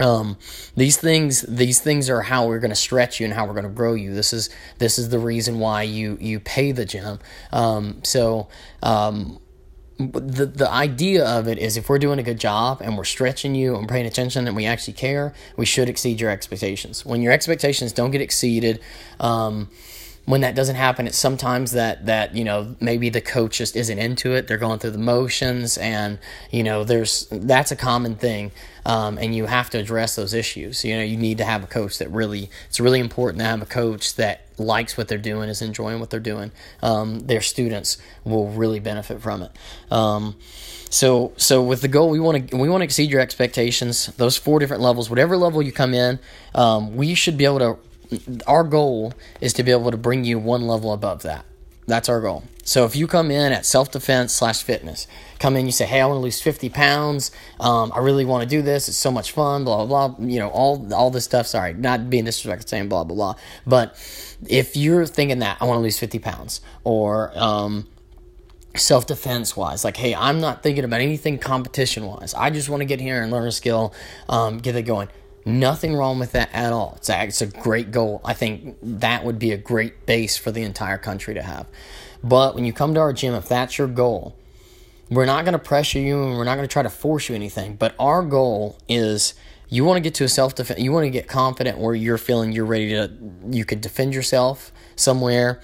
Um, 0.00 0.36
these 0.74 0.96
things, 0.96 1.42
these 1.42 1.78
things 1.78 2.10
are 2.10 2.22
how 2.22 2.48
we're 2.48 2.58
going 2.58 2.70
to 2.70 2.74
stretch 2.76 3.20
you 3.20 3.26
and 3.26 3.34
how 3.34 3.46
we're 3.46 3.52
going 3.52 3.64
to 3.64 3.70
grow 3.70 3.94
you. 3.94 4.14
This 4.14 4.32
is, 4.32 4.50
this 4.78 4.98
is 4.98 5.10
the 5.10 5.18
reason 5.18 5.60
why 5.60 5.82
you, 5.82 6.16
you 6.20 6.40
pay 6.40 6.72
the 6.72 6.86
gym. 6.86 7.20
Um, 7.52 8.00
so, 8.02 8.48
um, 8.82 9.38
the 10.08 10.46
the 10.46 10.70
idea 10.70 11.26
of 11.26 11.46
it 11.46 11.58
is 11.58 11.76
if 11.76 11.88
we're 11.88 11.98
doing 11.98 12.18
a 12.18 12.22
good 12.22 12.40
job 12.40 12.80
and 12.80 12.96
we're 12.96 13.04
stretching 13.04 13.54
you 13.54 13.76
and 13.76 13.88
paying 13.88 14.06
attention 14.06 14.46
and 14.46 14.56
we 14.56 14.66
actually 14.66 14.94
care, 14.94 15.34
we 15.56 15.66
should 15.66 15.88
exceed 15.88 16.20
your 16.20 16.30
expectations. 16.30 17.04
When 17.04 17.20
your 17.20 17.32
expectations 17.32 17.92
don't 17.92 18.10
get 18.10 18.20
exceeded, 18.20 18.80
um, 19.18 19.68
when 20.24 20.42
that 20.42 20.54
doesn't 20.54 20.76
happen, 20.76 21.06
it's 21.06 21.18
sometimes 21.18 21.72
that 21.72 22.06
that 22.06 22.34
you 22.34 22.44
know 22.44 22.76
maybe 22.80 23.10
the 23.10 23.20
coach 23.20 23.58
just 23.58 23.76
isn't 23.76 23.98
into 23.98 24.34
it. 24.34 24.48
They're 24.48 24.58
going 24.58 24.78
through 24.78 24.92
the 24.92 24.98
motions, 24.98 25.76
and 25.76 26.18
you 26.50 26.62
know 26.62 26.84
there's 26.84 27.26
that's 27.30 27.70
a 27.70 27.76
common 27.76 28.14
thing, 28.14 28.52
um, 28.86 29.18
and 29.18 29.34
you 29.34 29.46
have 29.46 29.70
to 29.70 29.78
address 29.78 30.16
those 30.16 30.32
issues. 30.32 30.84
You 30.84 30.96
know 30.96 31.02
you 31.02 31.16
need 31.16 31.38
to 31.38 31.44
have 31.44 31.62
a 31.64 31.66
coach 31.66 31.98
that 31.98 32.10
really 32.10 32.48
it's 32.68 32.80
really 32.80 33.00
important 33.00 33.40
to 33.40 33.46
have 33.46 33.60
a 33.60 33.66
coach 33.66 34.14
that 34.16 34.49
likes 34.60 34.96
what 34.96 35.08
they're 35.08 35.18
doing, 35.18 35.48
is 35.48 35.62
enjoying 35.62 36.00
what 36.00 36.10
they're 36.10 36.20
doing. 36.20 36.52
Um, 36.82 37.20
their 37.20 37.40
students 37.40 37.98
will 38.24 38.48
really 38.48 38.80
benefit 38.80 39.20
from 39.20 39.42
it. 39.42 39.52
Um, 39.90 40.36
so 40.90 41.32
so 41.36 41.62
with 41.62 41.82
the 41.82 41.88
goal, 41.88 42.10
we 42.10 42.20
want 42.20 42.50
to 42.50 42.56
we 42.56 42.68
want 42.68 42.82
to 42.82 42.84
exceed 42.84 43.10
your 43.10 43.20
expectations. 43.20 44.06
Those 44.16 44.36
four 44.36 44.58
different 44.58 44.82
levels, 44.82 45.08
whatever 45.08 45.36
level 45.36 45.62
you 45.62 45.72
come 45.72 45.94
in, 45.94 46.18
um, 46.54 46.96
we 46.96 47.14
should 47.14 47.36
be 47.36 47.44
able 47.44 47.58
to 47.60 47.78
our 48.46 48.64
goal 48.64 49.12
is 49.40 49.52
to 49.54 49.62
be 49.62 49.70
able 49.70 49.90
to 49.90 49.96
bring 49.96 50.24
you 50.24 50.38
one 50.38 50.66
level 50.66 50.92
above 50.92 51.22
that. 51.22 51.44
That's 51.90 52.08
our 52.08 52.20
goal. 52.20 52.44
So 52.62 52.84
if 52.84 52.94
you 52.94 53.06
come 53.06 53.30
in 53.30 53.52
at 53.52 53.66
self 53.66 53.90
defense 53.90 54.32
slash 54.32 54.62
fitness, 54.62 55.06
come 55.38 55.56
in, 55.56 55.66
you 55.66 55.72
say, 55.72 55.86
"Hey, 55.86 56.00
I 56.00 56.06
want 56.06 56.18
to 56.18 56.22
lose 56.22 56.40
fifty 56.40 56.68
pounds. 56.68 57.32
Um, 57.58 57.92
I 57.94 57.98
really 57.98 58.24
want 58.24 58.42
to 58.42 58.48
do 58.48 58.62
this. 58.62 58.88
It's 58.88 58.96
so 58.96 59.10
much 59.10 59.32
fun." 59.32 59.64
Blah 59.64 59.84
blah 59.84 60.08
blah. 60.08 60.26
You 60.26 60.38
know, 60.38 60.48
all 60.50 60.94
all 60.94 61.10
this 61.10 61.24
stuff. 61.24 61.46
Sorry, 61.46 61.74
not 61.74 62.08
being 62.08 62.24
disrespectful, 62.24 62.68
saying 62.68 62.88
blah 62.88 63.04
blah 63.04 63.16
blah. 63.16 63.34
But 63.66 63.94
if 64.46 64.76
you're 64.76 65.04
thinking 65.06 65.40
that 65.40 65.58
I 65.60 65.64
want 65.64 65.78
to 65.78 65.82
lose 65.82 65.98
fifty 65.98 66.18
pounds, 66.18 66.60
or 66.84 67.36
um, 67.36 67.86
self 68.76 69.06
defense 69.06 69.56
wise. 69.56 69.84
Like, 69.84 69.96
hey, 69.96 70.14
I'm 70.14 70.40
not 70.40 70.62
thinking 70.62 70.84
about 70.84 71.00
anything 71.00 71.38
competition 71.38 72.06
wise. 72.06 72.34
I 72.34 72.50
just 72.50 72.68
want 72.68 72.82
to 72.82 72.86
get 72.86 73.00
here 73.00 73.22
and 73.22 73.32
learn 73.32 73.46
a 73.46 73.52
skill, 73.52 73.94
um, 74.28 74.58
get 74.58 74.76
it 74.76 74.82
going. 74.82 75.08
Nothing 75.44 75.94
wrong 75.96 76.18
with 76.18 76.32
that 76.32 76.50
at 76.52 76.72
all. 76.72 76.94
It's 76.98 77.08
a, 77.08 77.24
it's 77.24 77.40
a 77.42 77.46
great 77.46 77.90
goal. 77.90 78.20
I 78.24 78.34
think 78.34 78.76
that 78.82 79.24
would 79.24 79.38
be 79.38 79.52
a 79.52 79.56
great 79.56 80.06
base 80.06 80.36
for 80.36 80.50
the 80.50 80.62
entire 80.62 80.98
country 80.98 81.34
to 81.34 81.42
have. 81.42 81.66
But 82.22 82.54
when 82.54 82.64
you 82.64 82.72
come 82.72 82.94
to 82.94 83.00
our 83.00 83.12
gym, 83.12 83.34
if 83.34 83.48
that's 83.48 83.78
your 83.78 83.88
goal, 83.88 84.36
we're 85.08 85.26
not 85.26 85.44
going 85.44 85.54
to 85.54 85.58
pressure 85.58 85.98
you 85.98 86.22
and 86.22 86.36
we're 86.36 86.44
not 86.44 86.56
going 86.56 86.68
to 86.68 86.72
try 86.72 86.82
to 86.82 86.90
force 86.90 87.28
you 87.28 87.34
anything. 87.34 87.76
But 87.76 87.94
our 87.98 88.22
goal 88.22 88.78
is 88.88 89.34
you 89.68 89.84
want 89.84 89.96
to 89.96 90.00
get 90.00 90.14
to 90.16 90.24
a 90.24 90.28
self 90.28 90.54
defense, 90.54 90.80
you 90.80 90.92
want 90.92 91.04
to 91.04 91.10
get 91.10 91.26
confident 91.26 91.78
where 91.78 91.94
you're 91.94 92.18
feeling 92.18 92.52
you're 92.52 92.66
ready 92.66 92.90
to, 92.90 93.10
you 93.50 93.64
could 93.64 93.80
defend 93.80 94.14
yourself 94.14 94.72
somewhere 94.94 95.60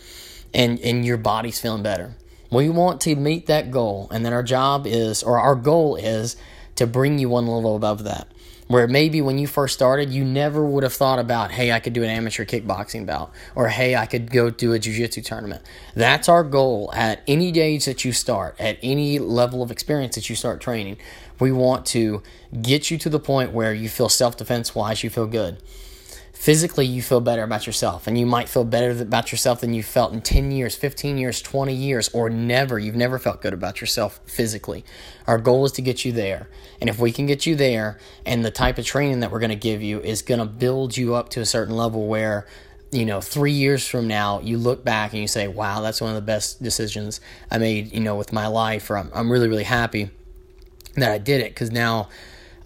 and, 0.54 0.80
and 0.80 1.04
your 1.04 1.16
body's 1.18 1.60
feeling 1.60 1.82
better. 1.82 2.16
We 2.50 2.68
want 2.68 3.00
to 3.02 3.14
meet 3.14 3.46
that 3.46 3.70
goal. 3.70 4.08
And 4.10 4.24
then 4.24 4.32
our 4.32 4.42
job 4.42 4.86
is, 4.86 5.22
or 5.22 5.38
our 5.38 5.54
goal 5.54 5.96
is, 5.96 6.36
to 6.76 6.86
bring 6.86 7.18
you 7.18 7.28
one 7.28 7.46
level 7.46 7.76
above 7.76 8.04
that. 8.04 8.28
Where 8.68 8.88
maybe 8.88 9.20
when 9.20 9.38
you 9.38 9.46
first 9.46 9.74
started, 9.74 10.10
you 10.10 10.24
never 10.24 10.64
would 10.64 10.82
have 10.82 10.92
thought 10.92 11.20
about, 11.20 11.52
hey, 11.52 11.70
I 11.70 11.78
could 11.78 11.92
do 11.92 12.02
an 12.02 12.10
amateur 12.10 12.44
kickboxing 12.44 13.06
bout, 13.06 13.32
or 13.54 13.68
hey, 13.68 13.94
I 13.94 14.06
could 14.06 14.30
go 14.30 14.50
do 14.50 14.72
a 14.72 14.78
jiu 14.78 14.92
jitsu 14.92 15.22
tournament. 15.22 15.62
That's 15.94 16.28
our 16.28 16.42
goal 16.42 16.90
at 16.92 17.22
any 17.28 17.56
age 17.60 17.84
that 17.84 18.04
you 18.04 18.12
start, 18.12 18.56
at 18.58 18.78
any 18.82 19.20
level 19.20 19.62
of 19.62 19.70
experience 19.70 20.16
that 20.16 20.28
you 20.28 20.34
start 20.34 20.60
training. 20.60 20.96
We 21.38 21.52
want 21.52 21.86
to 21.86 22.22
get 22.60 22.90
you 22.90 22.98
to 22.98 23.08
the 23.08 23.20
point 23.20 23.52
where 23.52 23.72
you 23.72 23.88
feel 23.88 24.08
self 24.08 24.36
defense 24.36 24.74
wise, 24.74 25.04
you 25.04 25.10
feel 25.10 25.26
good 25.26 25.62
physically 26.36 26.84
you 26.84 27.00
feel 27.00 27.20
better 27.20 27.42
about 27.42 27.66
yourself 27.66 28.06
and 28.06 28.18
you 28.18 28.26
might 28.26 28.46
feel 28.48 28.62
better 28.62 28.90
about 29.02 29.32
yourself 29.32 29.62
than 29.62 29.72
you 29.72 29.82
felt 29.82 30.12
in 30.12 30.20
10 30.20 30.50
years 30.52 30.76
15 30.76 31.16
years 31.16 31.40
20 31.40 31.74
years 31.74 32.08
or 32.10 32.28
never. 32.28 32.78
You've 32.78 32.94
never 32.94 33.18
felt 33.18 33.40
good 33.40 33.54
about 33.54 33.80
yourself 33.80 34.20
physically. 34.26 34.84
Our 35.26 35.38
goal 35.38 35.64
is 35.64 35.72
to 35.72 35.82
get 35.82 36.04
you 36.04 36.12
there. 36.12 36.48
And 36.78 36.90
if 36.90 36.98
we 36.98 37.10
can 37.10 37.24
get 37.24 37.46
you 37.46 37.56
there 37.56 37.98
and 38.26 38.44
the 38.44 38.50
type 38.50 38.76
of 38.76 38.84
training 38.84 39.20
that 39.20 39.32
we're 39.32 39.40
going 39.40 39.48
to 39.50 39.56
give 39.56 39.82
you 39.82 39.98
is 40.00 40.20
going 40.20 40.38
to 40.38 40.46
build 40.46 40.96
you 40.96 41.14
up 41.14 41.30
to 41.30 41.40
a 41.40 41.46
certain 41.46 41.74
level 41.74 42.06
where 42.06 42.46
you 42.92 43.04
know, 43.04 43.20
three 43.20 43.52
years 43.52 43.86
from 43.86 44.06
now, 44.06 44.40
you 44.40 44.58
look 44.58 44.84
back 44.84 45.12
and 45.12 45.20
you 45.20 45.26
say, 45.26 45.48
wow, 45.48 45.80
that's 45.80 46.00
one 46.00 46.10
of 46.10 46.14
the 46.14 46.22
best 46.22 46.62
decisions 46.62 47.20
I 47.50 47.58
made, 47.58 47.92
you 47.92 48.00
know, 48.00 48.14
with 48.14 48.32
my 48.32 48.46
life, 48.46 48.88
or 48.88 48.96
I'm, 48.96 49.10
I'm 49.12 49.32
really, 49.32 49.48
really 49.48 49.64
happy 49.64 50.10
that 50.94 51.10
I 51.10 51.18
did 51.18 51.40
it. 51.40 51.48
Because 51.48 51.72
now 51.72 52.08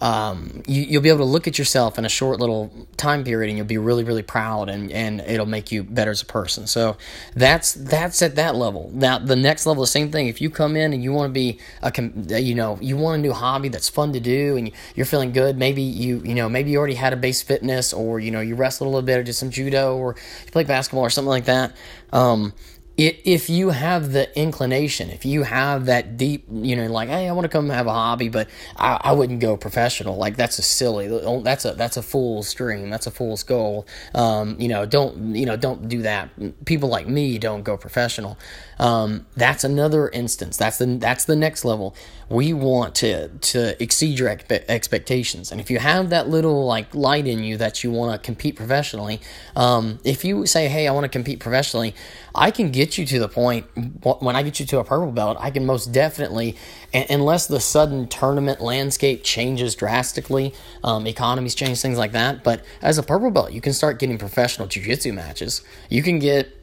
um, 0.01 0.63
you, 0.67 0.97
will 0.97 1.03
be 1.03 1.09
able 1.09 1.19
to 1.19 1.25
look 1.25 1.47
at 1.47 1.57
yourself 1.57 1.97
in 1.97 2.05
a 2.05 2.09
short 2.09 2.39
little 2.39 2.73
time 2.97 3.23
period 3.23 3.49
and 3.49 3.57
you'll 3.57 3.67
be 3.67 3.77
really 3.77 4.03
really 4.03 4.23
proud 4.23 4.67
and, 4.67 4.91
and 4.91 5.21
it'll 5.21 5.45
make 5.45 5.71
you 5.71 5.83
better 5.83 6.11
as 6.11 6.21
a 6.21 6.25
person. 6.25 6.67
So 6.67 6.97
that's 7.35 7.73
that's 7.73 8.21
at 8.21 8.35
that 8.35 8.55
level. 8.55 8.89
Now 8.93 9.19
the 9.19 9.35
next 9.35 9.65
level 9.65 9.81
the 9.83 9.87
same 9.87 10.11
thing. 10.11 10.27
If 10.27 10.41
you 10.41 10.49
come 10.49 10.75
in 10.75 10.91
and 10.91 11.03
you 11.03 11.13
want 11.13 11.29
to 11.29 11.33
be 11.33 11.59
a 11.81 12.41
you 12.41 12.55
know 12.55 12.77
you 12.81 12.97
want 12.97 13.19
a 13.19 13.21
new 13.21 13.33
hobby 13.33 13.69
that's 13.69 13.89
fun 13.89 14.11
to 14.13 14.19
do 14.19 14.57
and 14.57 14.71
you're 14.95 15.05
feeling 15.05 15.31
good 15.31 15.57
maybe 15.57 15.81
you 15.81 16.21
you 16.25 16.33
know 16.33 16.49
maybe 16.49 16.71
you 16.71 16.77
already 16.77 16.95
had 16.95 17.13
a 17.13 17.17
base 17.17 17.41
fitness 17.41 17.93
or 17.93 18.19
you 18.19 18.31
know 18.31 18.41
you 18.41 18.55
wrestled 18.55 18.87
a 18.87 18.89
little 18.89 19.05
bit 19.05 19.19
or 19.19 19.23
did 19.23 19.33
some 19.33 19.49
judo 19.49 19.95
or 19.97 20.15
you 20.45 20.51
play 20.51 20.63
basketball 20.63 21.03
or 21.03 21.09
something 21.09 21.29
like 21.29 21.45
that 21.45 21.75
um, 22.13 22.53
if 22.97 23.49
you 23.49 23.69
have 23.69 24.11
the 24.11 24.37
inclination, 24.37 25.09
if 25.09 25.25
you 25.25 25.43
have 25.43 25.85
that 25.85 26.17
deep, 26.17 26.45
you 26.51 26.75
know, 26.75 26.85
like, 26.87 27.09
hey, 27.09 27.27
I 27.27 27.31
want 27.31 27.45
to 27.45 27.49
come 27.49 27.69
have 27.69 27.87
a 27.87 27.91
hobby, 27.93 28.29
but 28.29 28.49
I, 28.75 28.99
I 29.01 29.11
wouldn't 29.13 29.39
go 29.39 29.57
professional. 29.57 30.17
Like 30.17 30.35
that's 30.35 30.59
a 30.59 30.61
silly, 30.61 31.07
that's 31.41 31.65
a 31.65 31.73
that's 31.73 31.97
a 31.97 32.03
fool's 32.03 32.53
dream. 32.53 32.89
That's 32.89 33.07
a 33.07 33.11
fool's 33.11 33.43
goal. 33.43 33.87
Um, 34.13 34.55
you 34.59 34.67
know, 34.67 34.85
don't 34.85 35.35
you 35.35 35.45
know, 35.45 35.55
don't 35.55 35.87
do 35.87 36.01
that. 36.03 36.29
People 36.65 36.89
like 36.89 37.07
me 37.07 37.37
don't 37.37 37.63
go 37.63 37.77
professional. 37.77 38.37
Um, 38.77 39.25
that's 39.35 39.63
another 39.63 40.09
instance. 40.09 40.57
That's 40.57 40.77
the 40.77 40.85
that's 40.85 41.25
the 41.25 41.35
next 41.35 41.63
level. 41.63 41.95
We 42.31 42.53
want 42.53 42.95
to 42.95 43.27
to 43.27 43.83
exceed 43.83 44.17
your 44.17 44.29
expe- 44.29 44.63
expectations, 44.69 45.51
and 45.51 45.59
if 45.59 45.69
you 45.69 45.79
have 45.79 46.11
that 46.11 46.29
little 46.29 46.65
like 46.65 46.95
light 46.95 47.27
in 47.27 47.43
you 47.43 47.57
that 47.57 47.83
you 47.83 47.91
want 47.91 48.13
to 48.13 48.25
compete 48.25 48.55
professionally, 48.55 49.19
um, 49.55 49.99
if 50.05 50.23
you 50.23 50.45
say, 50.45 50.69
hey, 50.69 50.87
I 50.87 50.91
want 50.93 51.03
to 51.03 51.09
compete 51.09 51.41
professionally, 51.41 51.93
I 52.33 52.51
can 52.51 52.71
get 52.71 52.97
you 52.97 53.05
to 53.05 53.19
the 53.19 53.27
point 53.27 53.65
when 54.21 54.37
I 54.37 54.43
get 54.43 54.61
you 54.61 54.65
to 54.67 54.79
a 54.79 54.83
purple 54.85 55.11
belt, 55.11 55.35
I 55.41 55.51
can 55.51 55.65
most 55.65 55.91
definitely, 55.91 56.55
unless 56.93 57.47
the 57.47 57.59
sudden 57.59 58.07
tournament 58.07 58.61
landscape 58.61 59.23
changes 59.23 59.75
drastically, 59.75 60.53
um, 60.85 61.07
economies 61.07 61.53
change, 61.53 61.81
things 61.81 61.97
like 61.97 62.13
that. 62.13 62.45
But 62.45 62.63
as 62.81 62.97
a 62.97 63.03
purple 63.03 63.31
belt, 63.31 63.51
you 63.51 63.59
can 63.59 63.73
start 63.73 63.99
getting 63.99 64.17
professional 64.17 64.69
jiu-jitsu 64.69 65.11
matches. 65.11 65.63
You 65.89 66.01
can 66.01 66.19
get, 66.19 66.57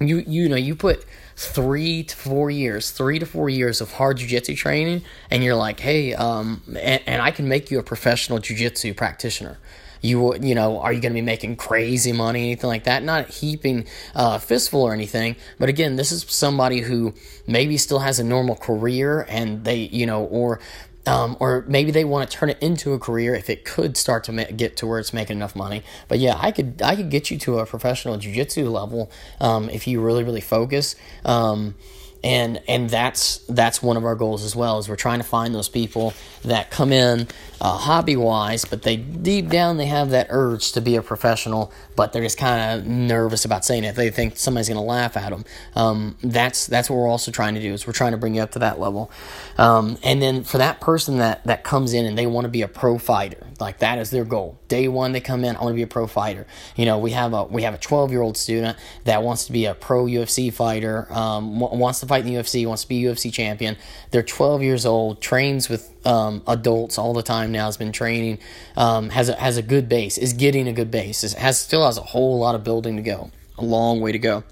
you 0.00 0.18
you 0.26 0.48
know, 0.48 0.56
you 0.56 0.74
put 0.74 1.04
three 1.36 2.04
to 2.04 2.16
four 2.16 2.50
years, 2.50 2.90
three 2.90 3.18
to 3.18 3.26
four 3.26 3.48
years 3.48 3.80
of 3.80 3.92
hard 3.92 4.18
jujitsu 4.18 4.56
training, 4.56 5.02
and 5.30 5.42
you're 5.42 5.54
like, 5.54 5.80
hey, 5.80 6.14
um, 6.14 6.62
and, 6.68 7.02
and 7.06 7.22
I 7.22 7.30
can 7.30 7.48
make 7.48 7.70
you 7.70 7.78
a 7.78 7.82
professional 7.82 8.38
jujitsu 8.38 8.96
practitioner. 8.96 9.58
You 10.00 10.36
you 10.36 10.54
know 10.54 10.80
are 10.80 10.92
you 10.92 11.00
going 11.00 11.12
to 11.12 11.18
be 11.18 11.22
making 11.22 11.56
crazy 11.56 12.12
money 12.12 12.42
anything 12.42 12.68
like 12.68 12.84
that? 12.84 13.02
Not 13.02 13.28
heaping 13.28 13.86
uh, 14.14 14.38
fistful 14.38 14.82
or 14.82 14.92
anything 14.92 15.36
but 15.58 15.70
again 15.70 15.96
this 15.96 16.12
is 16.12 16.24
somebody 16.28 16.80
who 16.80 17.14
maybe 17.46 17.78
still 17.78 18.00
has 18.00 18.20
a 18.20 18.24
normal 18.24 18.54
career 18.54 19.24
and 19.30 19.64
they 19.64 19.76
you 19.76 20.04
know 20.04 20.24
or 20.24 20.60
um, 21.06 21.36
or 21.40 21.64
maybe 21.68 21.90
they 21.90 22.04
want 22.04 22.30
to 22.30 22.36
turn 22.36 22.50
it 22.50 22.58
into 22.60 22.92
a 22.92 22.98
career 22.98 23.34
if 23.34 23.50
it 23.50 23.64
could 23.64 23.96
start 23.96 24.24
to 24.24 24.32
ma- 24.32 24.44
get 24.56 24.76
to 24.78 24.86
where 24.86 24.98
it's 24.98 25.12
making 25.12 25.36
enough 25.36 25.54
money. 25.54 25.82
But 26.08 26.18
yeah, 26.18 26.36
I 26.38 26.50
could 26.50 26.80
I 26.82 26.96
could 26.96 27.10
get 27.10 27.30
you 27.30 27.38
to 27.38 27.58
a 27.58 27.66
professional 27.66 28.16
jujitsu 28.16 28.70
level 28.70 29.10
um, 29.40 29.68
if 29.70 29.86
you 29.86 30.00
really 30.00 30.24
really 30.24 30.40
focus. 30.40 30.96
Um, 31.24 31.74
and 32.24 32.60
and 32.66 32.88
that's 32.88 33.38
that's 33.48 33.82
one 33.82 33.98
of 33.98 34.04
our 34.04 34.16
goals 34.16 34.42
as 34.42 34.56
well 34.56 34.78
is 34.78 34.88
we're 34.88 34.96
trying 34.96 35.18
to 35.18 35.24
find 35.24 35.54
those 35.54 35.68
people 35.68 36.14
that 36.42 36.70
come 36.70 36.90
in 36.90 37.28
uh, 37.60 37.76
hobby 37.76 38.16
wise 38.16 38.64
but 38.64 38.82
they 38.82 38.96
deep 38.96 39.48
down 39.48 39.76
they 39.76 39.86
have 39.86 40.10
that 40.10 40.26
urge 40.30 40.72
to 40.72 40.80
be 40.80 40.96
a 40.96 41.02
professional 41.02 41.70
but 41.96 42.12
they're 42.12 42.22
just 42.22 42.38
kind 42.38 42.80
of 42.80 42.86
nervous 42.86 43.44
about 43.44 43.64
saying 43.64 43.84
it. 43.84 43.94
They 43.94 44.10
think 44.10 44.36
somebody's 44.36 44.68
going 44.68 44.80
to 44.80 44.82
laugh 44.82 45.16
at 45.16 45.30
them 45.30 45.44
um, 45.76 46.16
that's 46.22 46.66
that's 46.66 46.88
what 46.88 46.96
we're 46.96 47.08
also 47.08 47.30
trying 47.30 47.54
to 47.54 47.60
do 47.60 47.72
is 47.74 47.86
we're 47.86 47.92
trying 47.92 48.12
to 48.12 48.18
bring 48.18 48.34
you 48.34 48.42
up 48.42 48.52
to 48.52 48.58
that 48.60 48.80
level. 48.80 49.10
Um, 49.58 49.98
and 50.02 50.22
then 50.22 50.44
for 50.44 50.56
that 50.58 50.80
person 50.80 51.18
that 51.18 51.44
that 51.44 51.62
comes 51.62 51.92
in 51.92 52.06
and 52.06 52.16
they 52.16 52.26
want 52.26 52.46
to 52.46 52.50
be 52.50 52.62
a 52.62 52.68
pro 52.68 52.98
fighter 52.98 53.46
like 53.60 53.78
that 53.78 53.98
is 53.98 54.10
their 54.10 54.24
goal 54.24 54.58
day 54.74 54.88
one 54.88 55.12
they 55.12 55.20
come 55.20 55.44
in 55.44 55.56
i 55.56 55.60
want 55.60 55.72
to 55.72 55.76
be 55.76 55.82
a 55.82 55.86
pro 55.86 56.06
fighter 56.06 56.46
you 56.76 56.84
know 56.84 56.98
we 56.98 57.12
have 57.12 57.32
a 57.32 57.44
we 57.44 57.62
have 57.62 57.74
a 57.74 57.78
12 57.78 58.10
year 58.10 58.22
old 58.22 58.36
student 58.36 58.76
that 59.04 59.22
wants 59.22 59.46
to 59.46 59.52
be 59.52 59.64
a 59.66 59.74
pro 59.74 60.06
ufc 60.06 60.52
fighter 60.52 61.06
um, 61.10 61.60
wants 61.60 62.00
to 62.00 62.06
fight 62.06 62.26
in 62.26 62.32
the 62.32 62.40
UFC, 62.40 62.66
wants 62.66 62.82
to 62.82 62.88
be 62.88 63.02
UFC 63.02 63.32
champion. 63.32 63.76
They're 64.10 64.22
12 64.22 64.62
years 64.62 64.86
old, 64.86 65.20
trains 65.20 65.68
with 65.68 65.90
um, 66.06 66.42
adults 66.46 66.98
all 66.98 67.14
the 67.14 67.22
time 67.22 67.52
now, 67.52 67.66
has 67.66 67.76
been 67.76 67.92
training, 67.92 68.38
um, 68.76 69.10
has, 69.10 69.28
a, 69.28 69.36
has 69.36 69.56
a 69.56 69.62
good 69.62 69.88
base, 69.88 70.18
is 70.18 70.32
getting 70.32 70.68
a 70.68 70.72
good 70.72 70.90
base, 70.90 71.32
has 71.32 71.60
still 71.60 71.84
has 71.84 71.98
a 71.98 72.02
whole 72.02 72.38
lot 72.38 72.54
of 72.54 72.64
building 72.64 72.96
to 72.96 73.02
go, 73.02 73.30
a 73.58 73.64
long 73.64 74.00
way 74.00 74.12
to 74.12 74.18
go. 74.18 74.44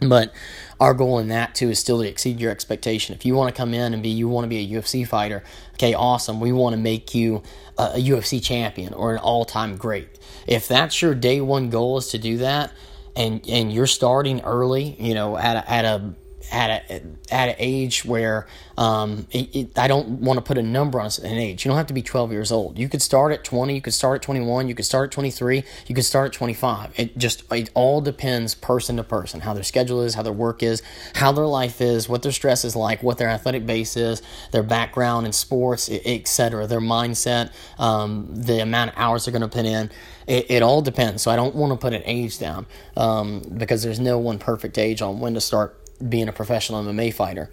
But 0.00 0.32
our 0.80 0.94
goal 0.94 1.18
in 1.18 1.28
that 1.28 1.54
too 1.54 1.70
is 1.70 1.78
still 1.78 2.00
to 2.00 2.08
exceed 2.08 2.40
your 2.40 2.50
expectation. 2.50 3.14
If 3.14 3.24
you 3.24 3.34
want 3.34 3.54
to 3.54 3.58
come 3.58 3.74
in 3.74 3.94
and 3.94 4.02
be, 4.02 4.10
you 4.10 4.28
want 4.28 4.44
to 4.44 4.48
be 4.48 4.58
a 4.58 4.80
UFC 4.80 5.06
fighter, 5.06 5.42
okay, 5.74 5.94
awesome. 5.94 6.40
We 6.40 6.52
want 6.52 6.74
to 6.74 6.80
make 6.80 7.14
you 7.14 7.42
a, 7.76 7.94
UFC 7.98 8.42
champion 8.42 8.94
or 8.94 9.12
an 9.12 9.18
all 9.18 9.44
time 9.44 9.76
great. 9.76 10.08
If 10.46 10.68
that's 10.68 11.02
your 11.02 11.14
day 11.14 11.40
one 11.40 11.70
goal 11.70 11.98
is 11.98 12.08
to 12.08 12.18
do 12.18 12.38
that, 12.38 12.72
and 13.16 13.46
and 13.48 13.72
you're 13.72 13.88
starting 13.88 14.40
early, 14.42 14.96
you 15.00 15.14
know, 15.14 15.36
at 15.36 15.56
a, 15.56 15.70
at 15.70 15.84
a 15.84 16.14
at 16.50 16.90
a, 16.90 17.02
at 17.30 17.48
an 17.50 17.54
age 17.58 18.04
where 18.04 18.46
um, 18.76 19.26
it, 19.30 19.54
it, 19.54 19.78
I 19.78 19.88
don't 19.88 20.20
want 20.20 20.38
to 20.38 20.42
put 20.42 20.56
a 20.56 20.62
number 20.62 21.00
on 21.00 21.10
an 21.22 21.38
age. 21.38 21.64
You 21.64 21.70
don't 21.70 21.76
have 21.76 21.88
to 21.88 21.94
be 21.94 22.02
12 22.02 22.32
years 22.32 22.52
old. 22.52 22.78
You 22.78 22.88
could 22.88 23.02
start 23.02 23.32
at 23.32 23.44
20. 23.44 23.74
You 23.74 23.80
could 23.80 23.94
start 23.94 24.16
at 24.16 24.22
21. 24.22 24.68
You 24.68 24.74
could 24.74 24.84
start 24.84 25.08
at 25.08 25.12
23. 25.12 25.64
You 25.86 25.94
could 25.94 26.04
start 26.04 26.28
at 26.28 26.32
25. 26.32 26.92
It 26.96 27.18
just 27.18 27.50
it 27.52 27.70
all 27.74 28.00
depends 28.00 28.54
person 28.54 28.96
to 28.96 29.04
person 29.04 29.40
how 29.40 29.54
their 29.54 29.64
schedule 29.64 30.02
is, 30.02 30.14
how 30.14 30.22
their 30.22 30.32
work 30.32 30.62
is, 30.62 30.82
how 31.14 31.32
their 31.32 31.46
life 31.46 31.80
is, 31.80 32.08
what 32.08 32.22
their 32.22 32.32
stress 32.32 32.64
is 32.64 32.76
like, 32.76 33.02
what 33.02 33.18
their 33.18 33.28
athletic 33.28 33.66
base 33.66 33.96
is, 33.96 34.22
their 34.52 34.62
background 34.62 35.26
in 35.26 35.32
sports, 35.32 35.90
etc. 35.90 36.66
Their 36.66 36.80
mindset, 36.80 37.52
um, 37.78 38.28
the 38.32 38.60
amount 38.60 38.90
of 38.90 38.96
hours 38.98 39.24
they're 39.24 39.32
going 39.32 39.42
to 39.42 39.48
put 39.48 39.64
in. 39.64 39.90
It, 40.26 40.50
it, 40.50 40.62
all 40.62 40.82
depends. 40.82 41.22
So 41.22 41.30
I 41.30 41.36
don't 41.36 41.54
want 41.54 41.72
to 41.72 41.78
put 41.78 41.94
an 41.94 42.02
age 42.04 42.38
down 42.38 42.66
um, 42.96 43.42
because 43.56 43.82
there's 43.82 43.98
no 43.98 44.18
one 44.18 44.38
perfect 44.38 44.76
age 44.76 45.00
on 45.00 45.20
when 45.20 45.34
to 45.34 45.40
start 45.40 45.87
being 46.06 46.28
a 46.28 46.32
professional 46.32 46.82
MMA 46.84 47.12
fighter. 47.12 47.50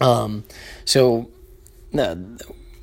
Um, 0.00 0.44
so, 0.84 1.30